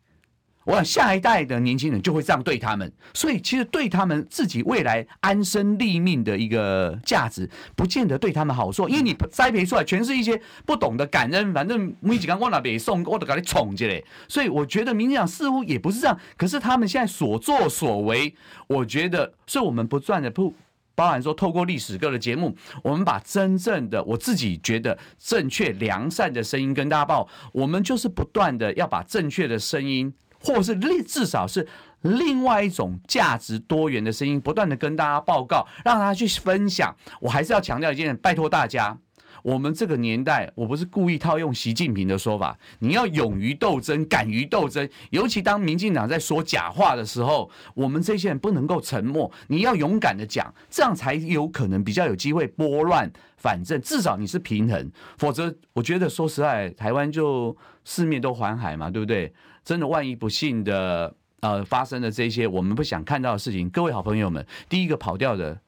[0.64, 14.04] 我想下一代的年轻人就会这样对他们，所以其实对他们自己未来安身立命的一个价值，不见得对他们好受，因为你栽培出来全是一些不懂得感恩，反正没几个我那边送，我都给你宠起来。
[14.28, 18.36] 所以我觉得民进党似乎也不是这样，可是他们现在所作所为，
[18.68, 20.54] 我觉得是我们不断的不
[20.94, 30.14] 包含说透过历史哥的节目，我们把真正的我自己觉得正确良善的声音跟大家报，我们就是不断的要把正确的声音。
[30.42, 31.68] 或是另至少是
[32.02, 36.96] 另外一种价值多元的声音，不断的跟大家报告，让他去分享。
[37.20, 38.98] 我还是要强调一件，拜托大家，
[39.44, 44.88] 我们这个年代，我不是故意套用习近平的说法，你要勇于斗争，敢于斗争。
[45.12, 53.80] 尤其当民进党在说假话的时候，我们这些人不能够沉默，你要勇敢的讲，这样才有可能比较有机会拨乱反正。
[53.82, 59.32] 至少你是平衡，否则我觉得说实在，台湾就四面都环海嘛，对不对？
[59.64, 65.60] 真的，万一不幸的呃发生了这些我们不想看到的事情，各位好朋友们，第一个跑掉的，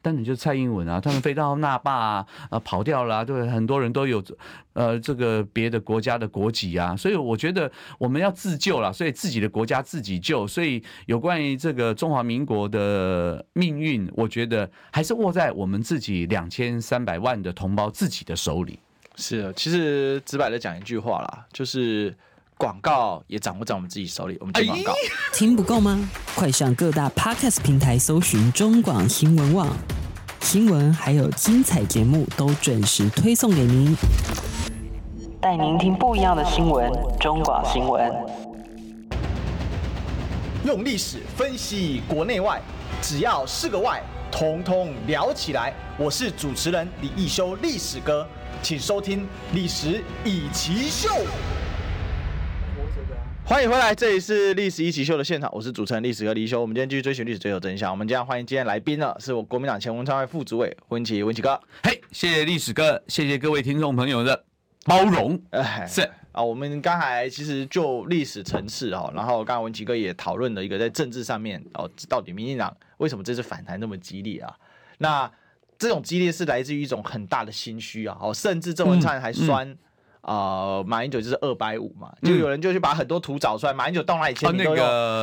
[0.00, 4.22] 当然就是蔡英文啊，他们飞到那霸啊，呃跑掉了啊，对，很多人都有
[4.72, 18.78] 呃这个别的国家的国籍啊，所以我觉得我们要自救了，所以自己的国家自己救，所以有关于这个中华民国的命运，我觉得还是握在我们自己两千三百万的同胞自己的手里。
[19.16, 22.16] 是啊，其实直白的讲一句话啦，就是。
[22.58, 24.92] 广告也掌握在我们自己手里，我们接广告。
[25.32, 26.10] 听不够吗？
[26.34, 29.68] 快上各大 Podcast 平台搜寻中广新闻网，
[30.40, 33.96] 新闻还有精彩节目都准时推送给您，
[35.40, 36.90] 带您听不一样的新闻。
[37.20, 38.12] 中广新闻，
[40.64, 42.60] 用历史分析国内外，
[43.00, 45.72] 只要是个“外”，统统聊起来。
[45.96, 48.26] 我是主持人李一修，历史哥，
[48.64, 49.20] 请收听
[49.52, 51.08] 《历史以奇秀》。
[53.48, 56.60] 欢迎回来，这里是历史一起秀的现场，我是主持人历史哥李修。
[56.60, 57.90] 我们今天继续追寻历史，追求真相。
[57.90, 61.58] 我们今天欢迎今天来宾呢，是我国民党前文传会副主委温琪温琪哥。
[61.82, 64.44] 嘿，hey, 谢谢历史哥，谢谢各位听众朋友的
[64.84, 65.40] 包容。
[65.48, 74.54] 哎，是啊，我们刚才其实就历史层次哈，然后刚刚温琪哥也讨论了一个在政治上面哦，到底民进党为什么这次反弹那么激烈啊？
[74.98, 75.32] 那
[75.78, 79.66] 这种激烈是来自于一种很大的心虚啊，哦，甚至郑文灿还酸。
[79.66, 79.78] 嗯嗯
[80.20, 84.82] 啊，马英九就是二百五嘛，就有人就去把很多图找出来，马英九到哪里签名都有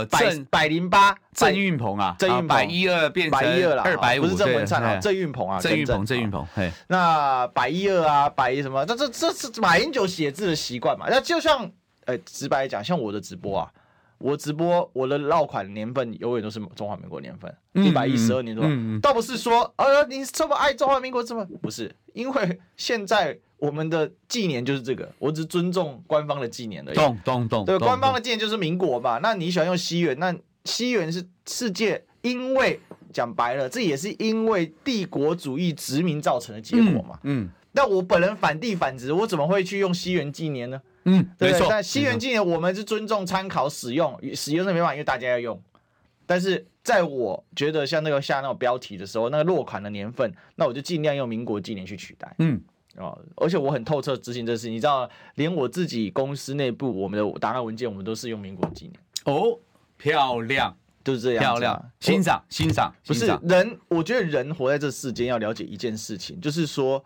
[0.09, 8.85] 百百零八，郑运鹏啊，郑运鹏百一二变成百一二了，二百五，不是郑文灿啊，郑运鹏啊，郑运鹏，郑运鹏，嘿，那百一二啊，百一什么？
[8.85, 11.05] 这这这是马英九写字的习惯嘛？
[11.09, 11.69] 那就像，
[12.05, 13.71] 呃，直白讲，像我的直播啊，
[14.17, 18.65] 我直播我的绕款年份永远都是中华民国年份，一百一十二年多，
[19.01, 23.37] 倒不是说，呃，你这么爱中华民国，这么不是，因为现在。
[23.57, 26.95] 我们的纪年就是这个，我只尊重官方的纪年而已。
[26.95, 27.65] 懂懂懂。
[27.65, 29.19] 对，官方的纪年就是民国嘛。
[29.23, 30.17] 那你喜欢用西元？
[30.19, 32.79] 那西元是世界，因为
[33.13, 37.19] 讲白了，这也是因为帝国主义殖民造成的结果嘛。
[37.23, 37.49] 嗯。
[37.71, 40.81] 那、嗯、我本人反帝反殖，我怎么会去用西元纪年呢？
[41.03, 41.67] 嗯，对不对？
[41.69, 45.61] 但西元纪年我们是尊重、参考、使用，使用是没办法，因为大家要用。
[46.25, 52.33] 但是在我觉得像那个下那种标题的时候，那个落款的年份，那我就尽量用民国纪年去取代。
[52.39, 52.59] 嗯。
[52.97, 58.99] 哦，而且我很透彻执行这事，你知道，连我自己公司内部我们的档案文件，我们都是用民国纪年。
[59.25, 59.59] 哦，
[59.97, 67.03] 漂亮，就是这样，漂亮，欣赏，欣赏，不是人，我觉得人活在这世间要了解一件事情，就是说，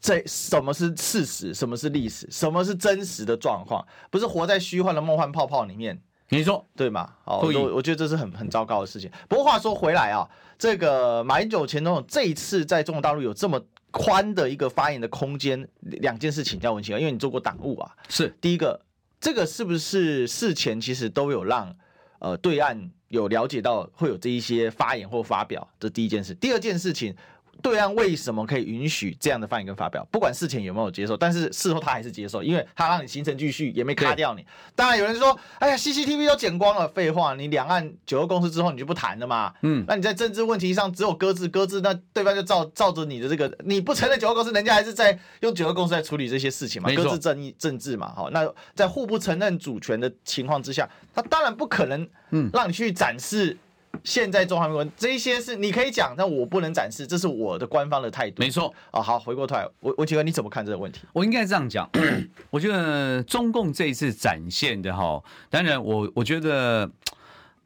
[0.00, 6.00] 这什么是事实，什么是历史，什么是真实的状况，不是活在虚幻的梦幻泡泡里面。
[6.28, 7.14] 你说对吗？
[7.24, 9.10] 好，我我觉得这是很很糟糕的事情。
[9.28, 13.60] 不过话说回来啊，这个马英九前总统这一次在中国大陆有这么。
[13.96, 17.88] 宽的一个发言的空间，两件事请教文清啊，因为你做过党务啊。
[18.08, 18.80] 是第一个，
[19.20, 21.72] 这个是不是事前其实都有让
[22.18, 25.64] 呃对岸有了解到会有这一些发言或发表？
[25.78, 26.34] 这第一件事。
[26.34, 27.14] 第二件事情，
[27.62, 30.06] 对岸为什么可以允许这样的发言跟发表？
[30.10, 34.44] 不管事前有没有接受，但是事后他还是接受，因为他让你行程继续，也没卡掉你。
[34.74, 39.52] 当然有人说，哎呀，CCTV 都剪光了，废话，你两岸九个公司之后你就不谈了嘛？
[39.62, 46.90] 嗯，那你在政治问题上只有搁置搁置，那对方就照照着你的这个，你不承认九个公司，人家还是在用九个公司在处理这些事情嘛？
[46.94, 48.12] 搁置正义政治嘛？
[48.14, 53.56] 好，那在互不承认主权的情况之下，他当然不可能嗯让你去展示。
[54.02, 58.42] 现在中华民国这些是你可以讲，但我不能展示，这是我的官方的态度。
[58.42, 61.00] 没错啊，好，回过头来，我我请问你怎么看这个问题？
[61.12, 61.88] 我应该这样讲，
[62.50, 66.90] 我觉得中共这一次展现的哈，当然我我觉得。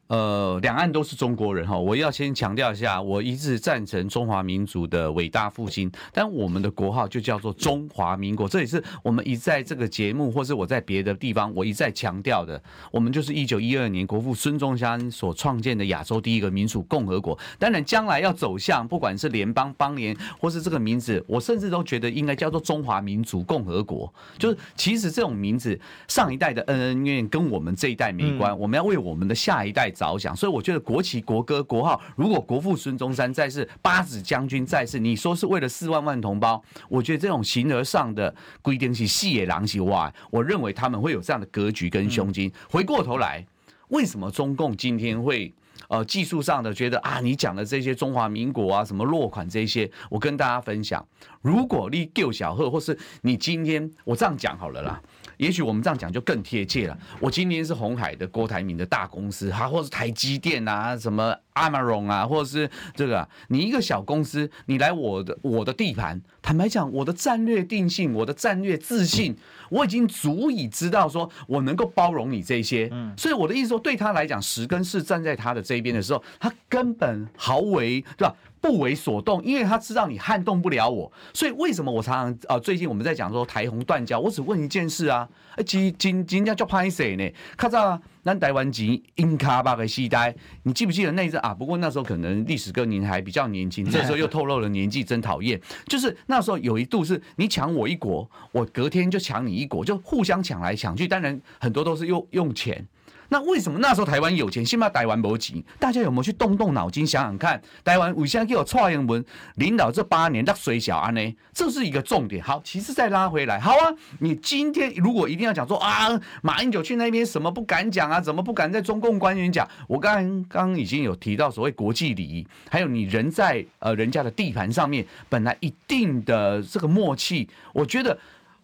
[0.09, 12.59] 呃，两岸都是中国人哈，我要先强调一下，我一直赞成中华民族的伟大复兴，但我们的国号就叫做中华民国，这也是我们一在这个节目，或是我在别的地方，我一再强调的。
[12.91, 17.37] 我们就是一九一二年国父孙中山所创建的亚洲第一个民主共和国。
[17.59, 24.11] 当然，将来要走向不管是联邦、邦联，或是这个名字，我甚至都觉得应该叫做中华民族共和国。
[24.39, 42.49] 就是其实这种名字，上一代的恩恩怨怨跟我们这一代没关，我们要为我们的下一代着想，所以我觉得国旗、国歌、国号，如果国父孙中山在世，八子将军在世，你说是为了四万万同胞，我觉得这种形而上的规定是细野狼藉哇，我认为他们会有这样的格局跟胸襟。
[42.69, 43.45] 回过头来，
[43.89, 45.53] 为什么中共今天会
[45.89, 51.05] 呃技术上的觉得啊，你讲的这些中华民国啊，什么落款这些，我跟大家分享，
[51.41, 55.01] 如果你丢小贺，或是你今天我这样讲好了啦。
[55.37, 56.97] 也许我们这样讲就更贴切了。
[57.19, 69.35] 我今天是红海的郭台铭的大公司，哈，或是台积电啊，什么 Amazon 啊，或者是这个，你一个小公司，你来我的我的地盘，坦白讲，我的战略定性，我的战略自信，
[69.69, 72.87] 我已经足以知道说我能够包容你这些。
[72.91, 78.35] 嗯，所以我的意思说，对他来讲，十根是站在他的这一边的时候，他根本毫为对吧？
[78.61, 82.59] 不为所动，因为他知道你撼动不了我，所以为什么我常常啊、呃？
[82.59, 85.27] 最近我们在讲说台洪断交，我只问一件事啊，
[85.65, 87.31] 今今今天叫拍谁呢？
[87.55, 91.53] 看到咱台湾籍英卡巴的西代，你记不记得那阵啊？
[91.53, 95.59] 不过那时候可能历史哥您还比较年轻， 这时候又透露了年纪，真讨厌。
[95.87, 102.85] 就是那时候有一度是你抢我一国，我隔天就抢你一国，就互相抢来抢去，当然很多都是用用钱。
[103.29, 105.63] 那为什么那时候台湾有钱，现在台湾没钱？
[105.79, 107.61] 大家有没有去动动脑筋想想看？
[107.83, 109.23] 台湾为什么给我蔡英文
[109.55, 111.35] 领导这八年，那水小安呢？
[111.53, 112.43] 这是一个重点。
[112.43, 119.67] 好，其实再拉回来，好啊，你今天如果一定要讲说啊，马英九去那边什么不敢讲啊，怎么不敢在中共官员讲？
[119.87, 128.17] 我刚刚已经有提到所谓国际礼仪，还有你人在呃人家的地盘上面，本来一定的这个默契，我觉得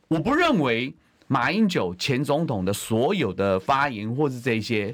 [0.07, 0.93] 我不认为。
[1.27, 4.93] 马英九前总统的所有的发言，或是这些，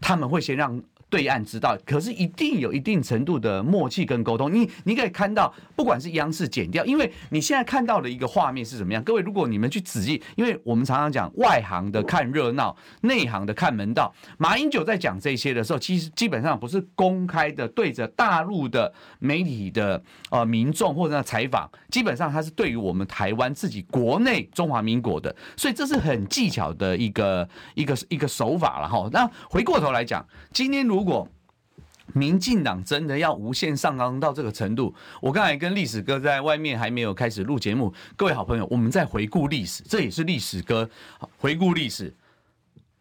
[0.00, 0.82] 他们会先让。
[1.10, 4.52] 对岸知道，可是一定有一定程度的默契跟沟通。
[4.52, 9.02] 你你可以看到，不管是央视剪掉，因为你现在看到的一个画面是怎么样？
[9.02, 14.12] 各位，如果你们去仔细，因为我们常常讲外行的看热闹，内行的看门道。
[14.38, 29.08] 马英九在讲这些的时候，其实基本上不是公开的对着大陆的媒体的呃民众或者采访，基本上他是对于我们台湾自己国内中华民国的，所以这是很技巧的一个一个 一个手法了哈。
[29.12, 31.28] 那回过头来讲，今天如如果
[32.12, 40.88] 民进党真的要无限上纲到这个程度，我刚才跟历史哥在外面还没有开始录节目，各位好朋友，我们在回顾历史，这也是历史哥
[41.38, 42.14] 回顾历史。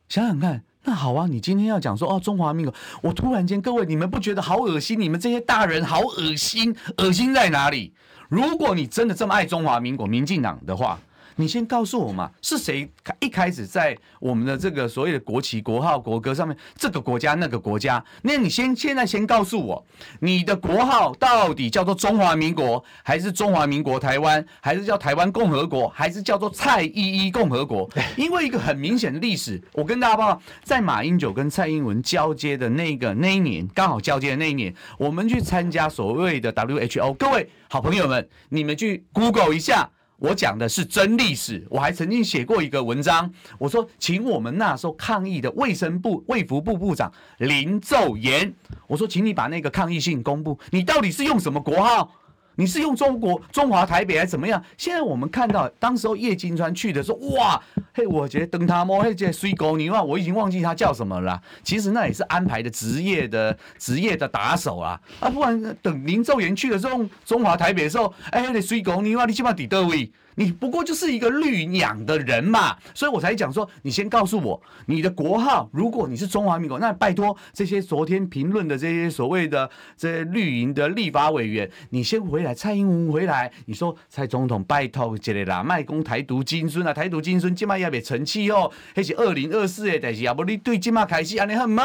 [0.10, 5.00] 想想看，那好啊，你今天要讲说哦，中华民国，我突然间，各位你们不觉得好恶心？
[5.00, 7.94] 你们这些大人好恶心，恶心在哪里？
[8.28, 11.00] 如果你真的这么爱中华民国、民进党的话。
[11.36, 18.04] 你先告诉我嘛，是谁一开始在我们的这个所谓的国旗、国号、国歌上面，这个国家、那个国家？
[18.22, 19.86] 那你先现在先告诉我，
[20.20, 27.90] 你的国号到底叫做中华民国，还是中华民国台湾，还是叫台湾共和国，还是叫做蔡依依共和国？
[28.16, 39.90] 因为一个很明显的历史，我跟大家报告，在马英九跟蔡英文交接的那个那一年，刚好交接的那一年，我们去参加所谓的 WHO，各位好朋友们，你们去 Google 一下。
[40.24, 48.54] 我讲的是真历史，我还曾经写过一个文章，我说，请我们那时候抗议的卫生部卫福部部长林奏言，
[48.88, 52.10] 我说，请你把那个抗议信公布，你到底是用什么国号？
[52.56, 54.64] 你是用中国中华台北还是怎么样？
[54.78, 57.62] 现在我们看到，当时候叶金川去的时候，哇，
[57.94, 61.42] 嘿，我觉得等他摸嘿这水狗，你话我已经忘记他叫什么了。
[61.64, 75.70] 其实那也是安排的职业的职业的打手啊，啊，不然等林奏延去的时候，中华台北的时候，哎，那水狗，你话你起码抵得位，你不过就是一个绿养的人嘛，所以我才讲说，你先告诉我你的国号。
[75.72, 91.84] 如果你是中华民国，那拜托这些昨天评论的这些所谓的这些绿营的立法委员，你先回来，蔡英文回来，你说蔡总统拜托这个啦，卖公台独金孙啊，台独金孙今麦也别成气哦，那是二零二四的代志啊，不你对今麦开始安尼很么？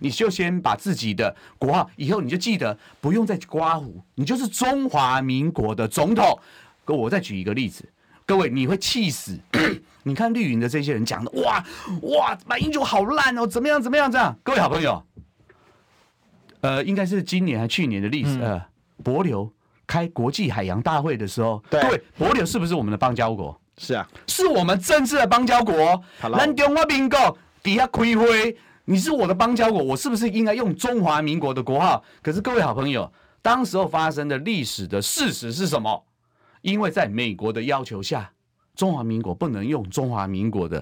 [0.00, 6.38] 你就先把自己的国号，以后你就记得不用再刮胡，你就是中华民国的总统。
[6.84, 7.84] 哥，我再举一个例子，
[8.26, 9.38] 各位你会气死。
[10.06, 11.64] 你看绿营的这些人讲的，哇
[12.02, 14.38] 哇，马英九好烂哦，怎么样怎么样这样？
[14.42, 15.02] 各位好朋友，
[16.60, 18.38] 呃，应该是今年还是去年的历史？
[18.40, 18.62] 呃，
[19.02, 19.50] 帛琉
[19.86, 21.80] 开国际海洋大会的时候，对，
[22.18, 23.58] 帛琉是不是我们的邦交国？
[23.78, 26.00] 是啊，是我们正式的邦交国。
[26.20, 28.54] 咱中华民国底下开会，
[28.84, 32.04] 你是我的邦交国，我是不是应该用中华民国的国号？
[32.22, 33.10] 可是各位好朋友，
[33.40, 36.04] 当时候发生的历史的事实是什么？
[36.64, 38.30] 因为在美国的要求下，
[38.74, 40.78] 中华民国不能用中华民国的，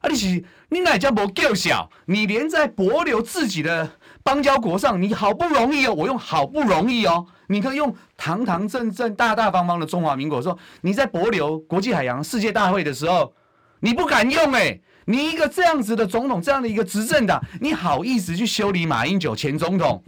[0.00, 1.88] 啊，你是你哪家不够小？
[2.06, 3.88] 你连在帛流自己的
[4.24, 13.32] 邦交国上，你好不容易哦，我用好不容易哦，你可以用堂堂正正、大大方方的中华民国说，你在帛流国际海洋世界大会的时候，
[13.78, 20.02] 你不敢用哎，你一个这样子的总统，这样的一个执政党，你好意思去修理马英九前总统？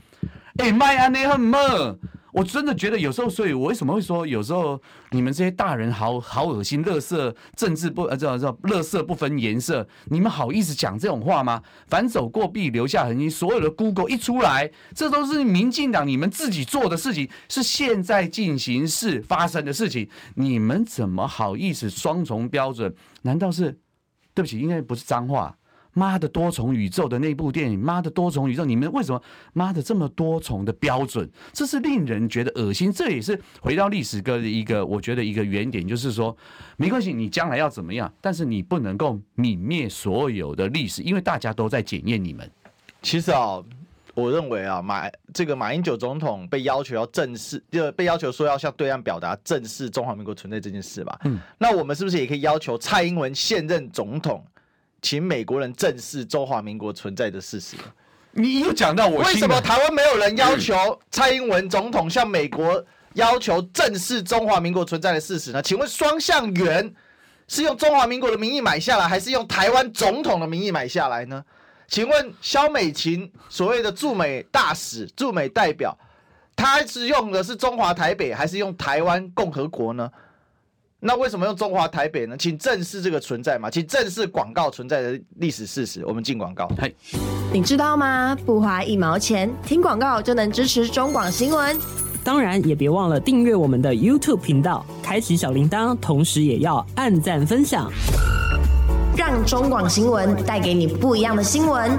[0.57, 1.96] 哎，麦安内很么？
[2.39, 4.80] 我真的觉得有时候，所以我为什么会说有时候
[5.11, 11.61] 你们这些大人好好恶心，乐色政治不呃，这这乐色不分颜色，你们好意思讲这种话吗？
[11.89, 22.95] 反走过必留下痕迹，所有的 Google 一出来，这都是民进党你们自己做的事情，是现在进行式发生的事情，你们怎么好意思双重标准？
[23.22, 23.76] 难道是
[24.32, 24.61] 对不起？
[24.61, 25.58] 应该不是脏话。
[25.99, 29.20] 妈的多重宇宙的那部电影，妈的多重宇宙，你们为什么
[29.53, 31.28] 妈的这么多重的标准？
[31.53, 32.92] 这是令人觉得恶心。
[32.92, 36.34] 这也是回到历史哥的一个，我觉得一个原点，就是说，
[36.76, 42.49] 没关系，你将来要怎么样，但是你不能够泯灭所有的历史，因为大家都在检验你们。
[43.03, 43.61] 其实啊，
[44.14, 51.18] 我认为啊，马这个马英九总统被要求要正视，就被要求说要向对岸表达正视中华民国存在这件事吧。
[51.24, 54.44] 嗯，那我们是不是也可以要求蔡英文现任总统？
[55.03, 57.76] 请美国人正视中华民国存在的事实。
[58.32, 62.84] 你又讲到我，为什么台湾没有人要求蔡英文总统向美国
[63.14, 65.62] 要求正视中华民国存在的事实呢？
[65.62, 66.94] 请问双橡园
[67.49, 71.42] 是用中华民国的名义买下来，还是用台湾总统的名义买下来呢？
[71.88, 75.96] 请问萧美琴所谓的驻美大使、驻美代表，
[76.55, 80.11] 他是用的是中华台北，还是用台湾共和国呢？
[81.01, 82.36] 那为什么用中华台北呢？
[82.36, 86.05] 请正视这个存在嘛，请正视广告存在的历史事实。
[86.05, 86.68] 我们进广告。
[86.76, 86.92] 嘿，
[87.53, 88.36] 你知道吗？
[88.44, 91.78] 不花一毛钱，听广告就能支持中广新闻。
[92.24, 97.88] 当然，也别忘了订阅我们的 YouTube 频道，开启小铃铛，同时也要按赞分享，
[99.16, 101.96] 让中广新闻带给你不一样的新闻。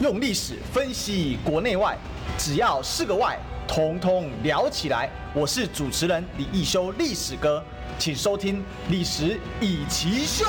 [0.00, 1.98] 用历史分析国内外，
[2.38, 3.36] 只要是个“外”。
[3.66, 5.08] 通通聊起来！
[5.34, 7.62] 我是主持人李一修，历史哥，
[7.98, 8.58] 请收听
[8.88, 10.44] 《历史一起秀》。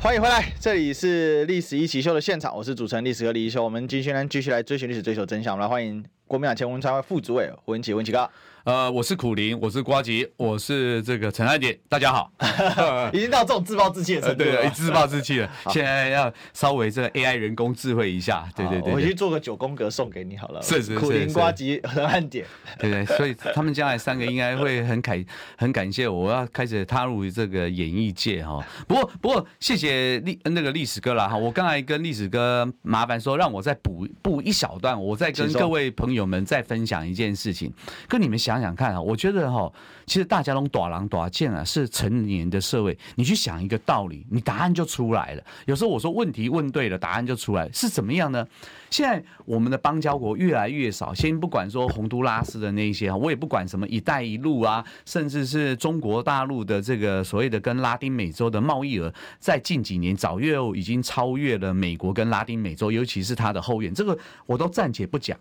[0.00, 3.62] 欢迎回来，这里是《历史一起秀》的现场，我是主持人历史哥李一修。
[3.62, 5.54] 我们继续来继续来追寻历史，追求真相。
[5.54, 8.30] 我们来欢迎国民党前文传会副主委胡文琦，文琦哥。
[8.68, 12.30] 呃，我是苦林，我是瓜吉，我是这个陈汉典，大家好。
[13.14, 15.50] 已经到这种自暴自弃的程度了，对，自暴自弃了。
[15.70, 20.60] 现在要稍微这个 AI 人工智慧一下，对对对，我去做个九宫格送给你好了。
[20.60, 22.44] 是是是，苦林、瓜吉、陈汉典，
[22.78, 25.24] 对对，所以他们将来三个应该会很感
[25.56, 28.62] 很感谢我，我要开始踏入这个演艺界哈。
[28.86, 31.26] 不过不过，谢谢历那个历史哥啦。
[31.26, 37.72] 哈，我刚才跟历史哥麻烦说，让我再补补一小段，我再跟各位朋友们再分享一件事情，
[38.06, 39.48] 跟你们想想想看啊，我觉得。
[39.48, 39.72] 哈，
[40.04, 42.96] 其实大家都大人大见啊，是成年的社会。
[43.14, 45.42] 你去想一个道理，你答案就出来了。
[45.66, 48.46] 有时候我说问题问对了，答案就出来，是怎么样呢？
[48.90, 65.38] 现在我们的邦交国越来越少，先不管说洪都拉斯的那些啊，我也不管什么“一带一路”啊，甚至是中国大陆的这个所谓的跟拉丁美洲的贸易额，在近几年早又已经超越了美国跟拉丁美洲，尤其是它的后院，这个我都暂且不讲。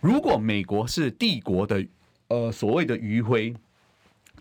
[0.00, 1.84] 如果美国是帝国的。
[2.30, 3.54] 呃，所谓的余晖，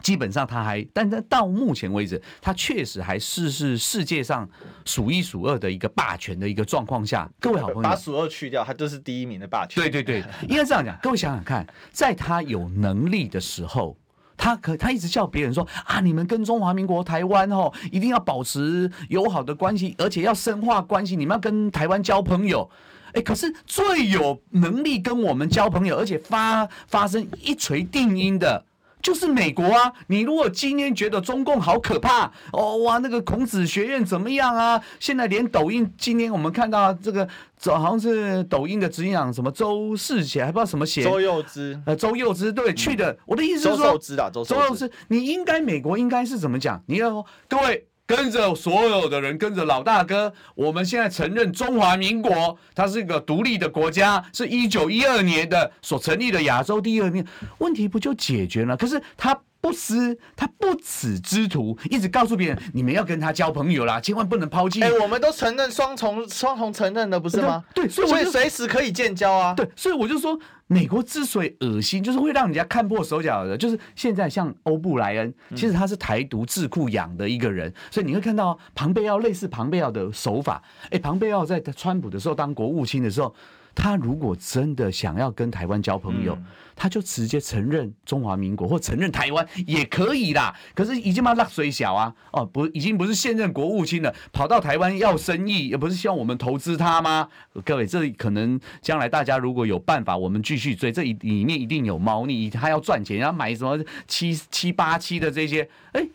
[0.01, 4.47] 基本上他还，但在到目前为止，他确实还是是世界上
[4.85, 7.29] 数一数二的一个霸权的一个状况下。
[7.39, 9.83] 各位好朋友，把数二去掉，他就是第一名的霸权。
[9.83, 10.97] 对对对， 应该这样讲。
[11.01, 13.97] 各位想想看，在他有能力的时候，
[14.37, 22.69] 他可他一直叫别人说啊，你们跟中华民国台湾哦，一定要保持友好的关系，而且要深化关系，你们要跟台湾交朋友。
[23.13, 28.63] 哎，可是最有能力跟我们交朋友，而且发发生一锤定音的，
[29.01, 29.91] 就是美国啊！
[30.07, 34.81] 你如果今天觉得中共好可怕哦，哇，那个孔子学院怎么样啊？
[34.99, 37.27] 现在连抖音，今天我们看到这个，
[37.63, 43.17] 好像是抖音的执行长什么周世贤，还不知道什么贤，周幼之，呃，周幼之对去的。
[43.25, 46.83] 我的意思是说，周幼之啊，周受之，你应该美国应该是怎么讲？
[46.87, 47.85] 你要说各位。
[48.09, 57.23] 跟着所有的人，跟着老大哥，我们现在承认中华民国，它是一个独立的国家，是一九一二年的所成立的亚洲第二面，
[57.59, 58.75] 问题不就解决了？
[58.75, 64.81] 可是他不思，他不耻之徒，一直告诉别人，你们要跟他交朋友啦，千万不能抛弃。
[64.81, 67.63] 哎，我们都承认双重双重承认的，不是吗？
[67.73, 69.53] 对，所以所以随时可以建交啊。
[69.53, 70.39] 对，所以我就说。
[70.71, 73.57] 美国之所以恶心，就是会让人家看破手脚的。
[73.57, 80.61] 就是现在像欧布莱恩，其实他是台独智库养的一个人，所以你会看到庞贝奥类似庞贝奥的手法。
[80.91, 83.33] 哎，庞贝奥在川普的时候当国务卿的时候。
[83.75, 86.37] 他如果真的想要跟台湾交朋友，
[86.75, 90.55] 他就直接承认中华民国或承认台湾也可以啦。
[90.73, 97.29] 可是已经把水小啊，哦，不，已经不是现任国务卿了，跑到台湾要生意，也不是希望我们投资他吗？
[97.63, 106.07] 各位，这可能将来大家如果有办法，我们继续追，这里面一定有猫腻，他要赚钱，要买什么七七八七的这些，哎，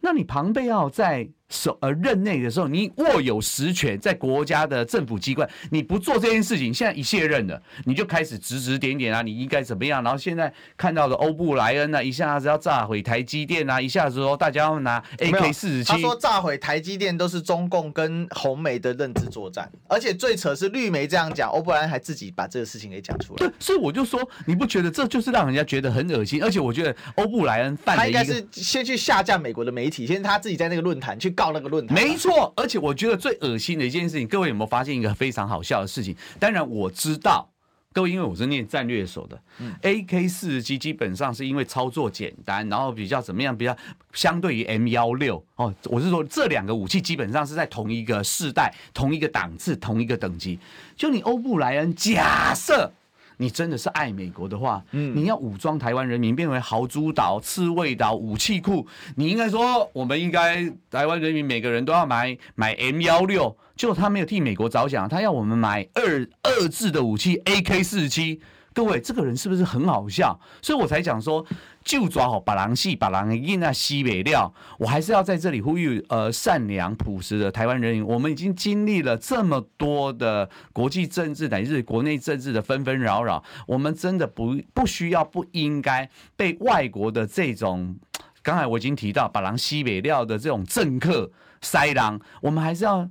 [0.00, 1.28] 那你庞贝奥在？
[1.48, 10.02] 手呃任内的时候，你握有实权，在国家的政府机关，你不做这件事情，现在一卸任了，你就开始指指点点啊，你应该怎么样？
[10.02, 23.38] 然后现在看到的欧布莱恩啊，一下子要炸毁台积电啊，一下子说大家要拿 AK 四十七，他说炸毁台积电都是中共跟红媒的认知作战，而且最扯是绿媒这样讲，欧布莱恩还自己把这个事情给讲出来。
[23.38, 26.42] 对，所以我就说，你不觉得这就是让人家觉得很恶心？
[26.42, 31.35] 而且我觉得欧布莱恩犯他应该是先去下架美国的媒体，先他自己在那个论坛去。
[31.36, 36.16] 告那个论坛，没错，而且我觉得最恶心的一件事情，各位有没有发现一个非常好笑的事情？
[36.40, 37.48] 当然我知道，
[37.92, 43.76] 各位因为我是念战略所的，嗯，AK 四十七基本上是因为操作简单，然后比较怎么样，比较
[44.12, 50.58] 相对于 M 幺六哦，我是说这两个武器基本上是在同一个世代、同一个档次、同一个等级。
[50.96, 52.90] 就你欧布莱恩，假设。
[53.38, 68.40] 你真的是爱美国的话，嗯，你要武装台湾人民，变为豪猪岛、刺猬岛武器库，你应该说，我们应该台湾人民每个人都要买买 M 幺六，就他没有替美国着想，他要我们买二二制的武器 AK 四十七。
[68.76, 70.38] 各位，这个人是不是很好笑？
[70.60, 71.42] 所以我才讲说，
[71.82, 74.52] 就抓好把狼戏，把狼印在西北料。
[74.78, 87.96] 我还是要在这里呼吁，呃，善良朴实的台湾人民，我们已经经历了这么多的国际政治乃至国内政治的纷纷扰扰，我们真的不不需要，不应该被外国的这种，
[88.42, 93.08] 刚才我已经提到把狼西北料的这种政客塞狼，我们还是要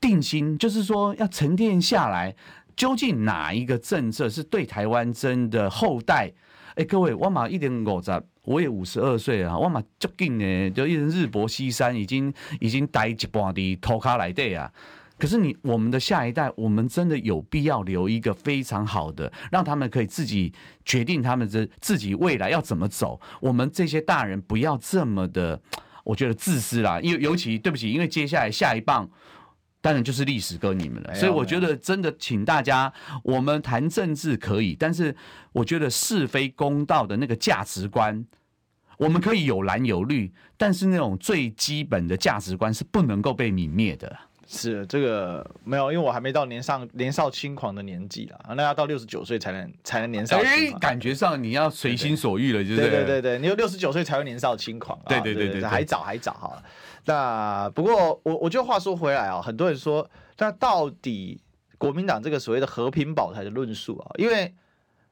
[0.00, 2.36] 定心，就是说要沉淀下来。
[2.78, 6.32] 究竟哪一个政策是对台湾真的后代？
[6.76, 14.72] 哎，各位，我嘛一点五十，我也五十二岁啊，我嘛最近呢，就一人日薄西山，已经已经待一半的头卡来对啊。
[15.18, 20.52] 可是你我们的下一代，我们真的有必要留一个非常好的，让他们可以自己
[20.84, 23.20] 决定他们的自己未来要怎么走。
[23.40, 25.60] 我们这些大人不要这么的，
[26.04, 27.00] 我觉得自私啦。
[27.00, 29.10] 因为尤其对不起，因为接下来下一棒。
[29.80, 35.14] 当然就是历史跟你们了，所以我觉得真的，请大家，我们谈政治可以，但是
[35.52, 38.26] 我觉得是非公道的那个价值观，
[38.98, 44.18] 我们可以有蓝有绿，但是那种最基本的价值观是不能够被泯灭的。
[44.50, 50.80] 是这个没有，因为我还没到年少年少轻狂的年纪啦，那要到六十九岁才能才能年少轻狂。
[50.80, 52.90] 感觉上你要随心所欲了，就是对？
[52.90, 54.98] 对对对，你有六十九岁才会年少轻狂。
[55.06, 56.62] 对对对对，还早还早哈。
[57.04, 61.38] 那不过我我就话说回来啊，很多人说，那到底
[61.76, 64.54] 国民党这个所谓的和平保台的论述啊，因为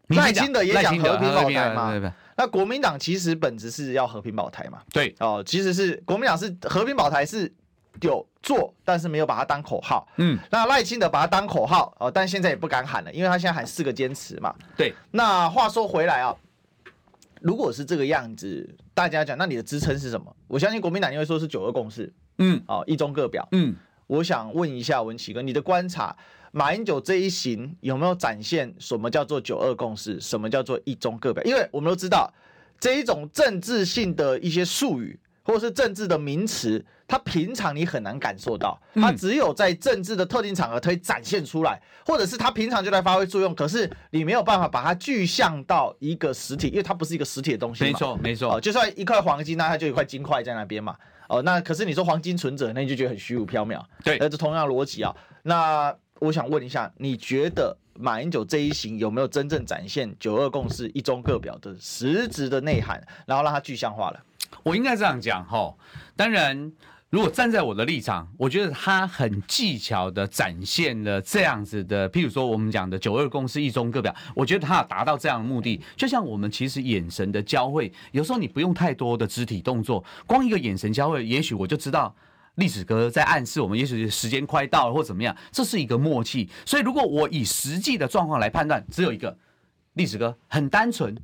[0.07, 7.53] 耐心的也讲和平保台嘛，那国民党其实本质是要和平保台嘛，对哦，其实是国民党是和平保台是
[8.03, 16.35] 有做，但是没有把它当口号，嗯，那赖清德把它当口号哦，但现在也不敢喊了，因为他现在喊四个坚持嘛，对，那话说回来啊。
[17.43, 20.35] 如果是这个样子，大家讲，那你的支撑是什么？
[20.49, 23.75] 我相信国民党因为说是九二共识，嗯，哦，一中各表，嗯，
[24.07, 26.17] 我想问一下文琪哥，你的观察，
[26.51, 31.45] 马英九这一行有没有展现什么叫做九二共识，什么叫做一中各表？
[31.45, 32.33] 因为我们都知道
[32.81, 47.91] 这一种政治性的一些术语，或者是政治的名词，它平常你很难感受到，它只有在政治的特定场合可以展现出来，或者是它平常就在发挥作用，可是你没有办法把它具象到一个实体，因为它不是一个实体的东西嘛。
[47.91, 48.57] 没错，没错。
[48.57, 50.97] 哦，就算一块黄金，那它就有一块金块在那边嘛。
[51.29, 53.81] 哦，那可是你说黄金存折，那你就觉得很虚无缥缈。
[54.03, 55.15] 对，那这同样逻辑啊。
[55.45, 64.21] 那我想问一下，你觉得马英九这一行有没有真正展现九二共识、一中各表的实质的内涵，然后让它具象化了？
[64.63, 65.75] 我应该这样讲哈。
[66.15, 66.73] 当然，
[67.11, 75.81] 如果站在我的立场，我觉得他很技巧的展现了这样子的，譬如说我们讲的九二共识、一中各表，我觉得他要达到这样的目的。
[75.97, 82.15] 就像我们其实眼神的交汇，有时候你不用太多的肢体动作，光一个眼神交汇，也许我就知道。
[82.57, 86.49] 历史哥在暗示我们，也许时间快到了，或怎么样，这是一个默契。
[86.65, 89.37] 所以，如果我以实际的状况来判断，只有一个，
[89.93, 91.15] 历史哥很单纯。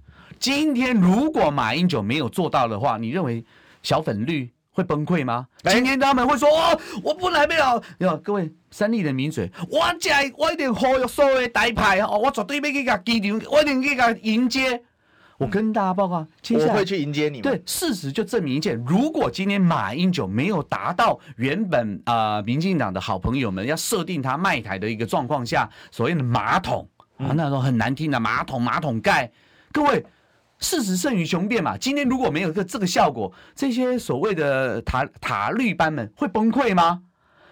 [0.42, 3.44] 今天如果马英九没有做到的话，你认为
[3.80, 5.46] 小粉绿会崩溃吗？
[5.62, 14.82] 今天他们会说：“哦，我不来不了。”有各位三立的名嘴，我在我一定呼吁所有的台派哦，我绝对要去甲机场，我一定去甲迎接。
[15.38, 17.42] 我跟大家报告，接下来我会去迎接你们。
[17.42, 26.88] 对，事实就证明一件：如果今天马英九没有达到原本啊、呃，民进党的好朋友们要设定他卖台的一个状况下，所谓的马桶
[27.18, 29.30] 啊，那种很难听的马桶、马桶盖，
[29.72, 30.04] 各位，
[30.62, 31.76] 事实胜于雄辩嘛。
[31.76, 37.02] 今天如果没有个这个效果，这些所谓的塔塔绿班们会崩溃吗？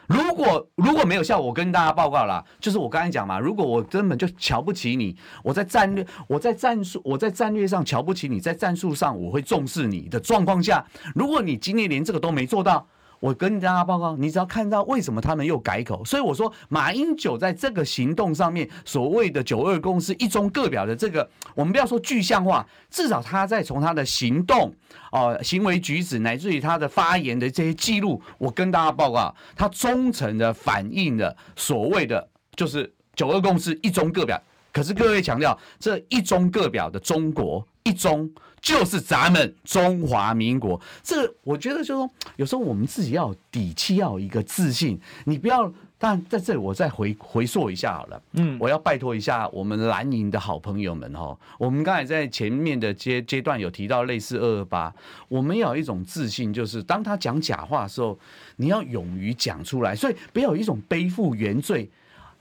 [0.06, 10.84] 如果如果没有效果，我跟大家报告啦，就是我刚才讲嘛，如果我根本就瞧不起你，我在战略，我在战术，我在战略上瞧不起你，在战术上我会重视你的状况下，
[11.14, 12.88] 如果你今天连这个都没做到。
[13.20, 24.74] 我跟大家报告，你只要看到为什么他们又改口，所以我说马英九在这个行动上面，所谓的九二共识、一中各表的这个，我们不要说具象化，至少他在从他的行动、
[25.12, 34.42] 哦、行为举止，乃至于他的发言的这些记录，我跟大家报告，他忠诚的反映了所谓的就是九二共识、一中各表。
[34.72, 38.30] 可是各位强调，这一中各表的中国一中。
[38.60, 45.00] 就是咱们中华民国，这个我觉得就是说，有时候我们自己要有底气，要有一个自信。
[45.24, 48.22] 你不要，但在这里我再回回溯一下好了。
[48.32, 51.36] 嗯，我要拜托一下我们蓝营的好朋友们哈。
[51.58, 54.94] 我们刚才在前面的阶阶段有提到类似二二八，
[55.28, 58.18] 我们要有一种自信，就是当他讲假话的时候，
[58.56, 61.90] 你要勇于讲出来，所以不要有一种背负原罪。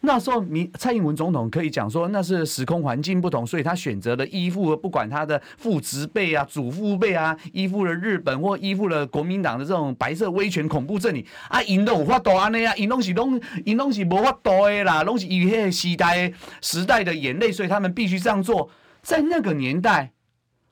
[0.01, 18.69] 那时候，你蔡英文总统可以讲说，那是时空环境不同，所以他选择了依附，不管他的父执辈啊、祖父辈啊，依附了日本或依附了国民党的这种白色威权恐怖阵营啊，赢都有法度安尼啊，因拢是拢因拢是无法度的啦，拢是以迄个时代时代的眼泪，所以他们必须这样做，
[19.01, 20.11] 在那个年代。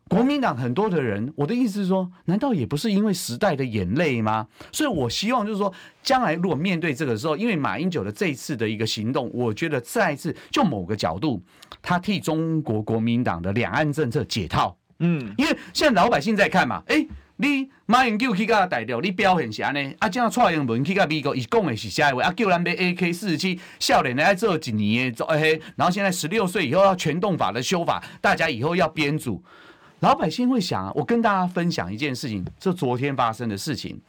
[0.08, 4.48] 国民党很多的人，我的意思是说，难道也不是因为时代的眼泪吗？
[4.72, 11.44] 所以我希望就是说，将来如果面对这个时候，因为马英九的这一次的一个行动，我觉得再一次就某个角度，
[11.82, 14.78] 他替中国国民党的两岸政策解套。
[15.00, 17.06] 嗯，因为现在老百姓在看嘛，哎，
[17.36, 22.24] 你马英九去甲逮掉，你表现是安尼，啊，这样蔡英文去甲美国，伊讲的是啥话？
[22.24, 29.44] 啊，叫咱买 AK 四十七，少年来做几年做嘿，然后现在十六岁以后要全动法的修法，大家以后要编组。
[30.00, 34.00] 老百姓会想啊，我跟大家分享一件事情，这昨天发生的事情。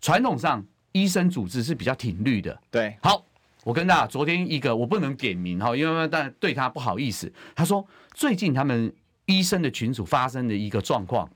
[0.00, 2.58] 传统上，医生组织是比较挺绿的。
[2.70, 3.24] 对，好，
[3.64, 7.32] 我跟大家昨天一个，我不能点名哈，因为但对他不好意思。
[7.54, 8.92] 他说最近他们
[9.26, 11.28] 医生的群组发生的一个状况，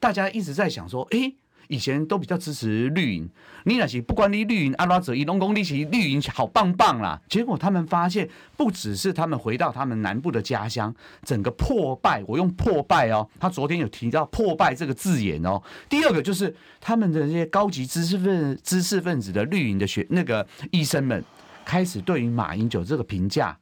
[0.00, 1.34] 大家一直在想说，诶。
[1.68, 3.28] 以前都比较支持绿营，
[3.64, 7.20] 你那些不管你绿营阿拉者，伊拢讲你是绿营好棒棒啦。
[7.28, 12.22] 结果他们发现，不只是他们回到他们南部的家乡，整个破败。
[12.26, 15.62] 我用破败哦，他昨天有提到破败这个字眼哦。
[15.88, 21.24] 第二个就是他们的这些高级知识分知识分子的绿营的学那个医生们，
[21.64, 23.58] 开始对于马英九这个评价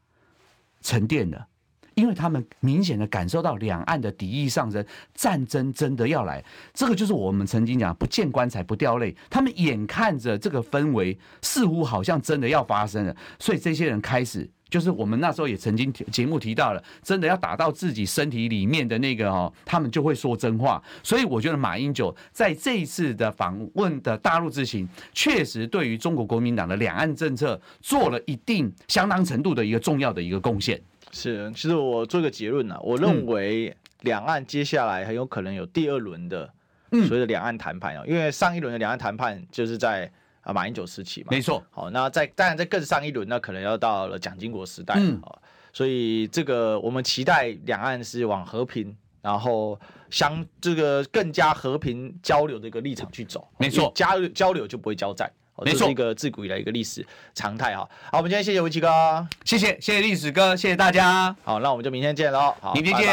[0.80, 1.46] 沉淀了。
[1.94, 4.84] 因为他们明显的感受到两岸的敌意上升，
[5.14, 9.14] 战争真的要来，这个就是我们曾经讲不见棺材不掉泪。
[9.30, 20.82] 他们眼看着这个氛围似乎好像真的要发生了，所以这些人开始就是我们那时候也曾经节目提到了，真的要打到自己身体里面的那个哦，他们就会说真话。
[21.02, 30.80] 所以我觉得马英九在这一次的访问的大陆之行，确实对于中国国民党的两岸政策做了一定相当程度的一个重要的一个贡献。
[31.14, 36.52] 是，其实我做一个结论呢、啊，我认为两岸接下来很有可能有第二轮的
[36.90, 40.10] 所谓的两岸谈判啊，因为上一轮的两岸谈判就是在
[40.42, 41.64] 啊马英九时期嘛，没错。
[41.70, 45.38] 好，那在当然在更上一轮，那可能要到了蒋经国时代啊，
[45.72, 49.78] 所以这个我们期待两岸是往和平然后
[50.10, 53.48] 相这个更加和平交流的一个立场去走。
[53.56, 55.30] 没错，交交流就不会交战。
[55.64, 57.88] 这是一个自古以来一个历史常态哈。
[58.10, 61.34] 好，我们今天谢谢吴奇哥，谢谢谢谢历史哥，谢谢大家。
[61.44, 62.54] 好，那我们就明天见喽。
[62.60, 63.06] 好，明天见，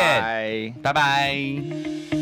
[0.81, 0.93] 拜拜。
[0.93, 2.20] 拜拜。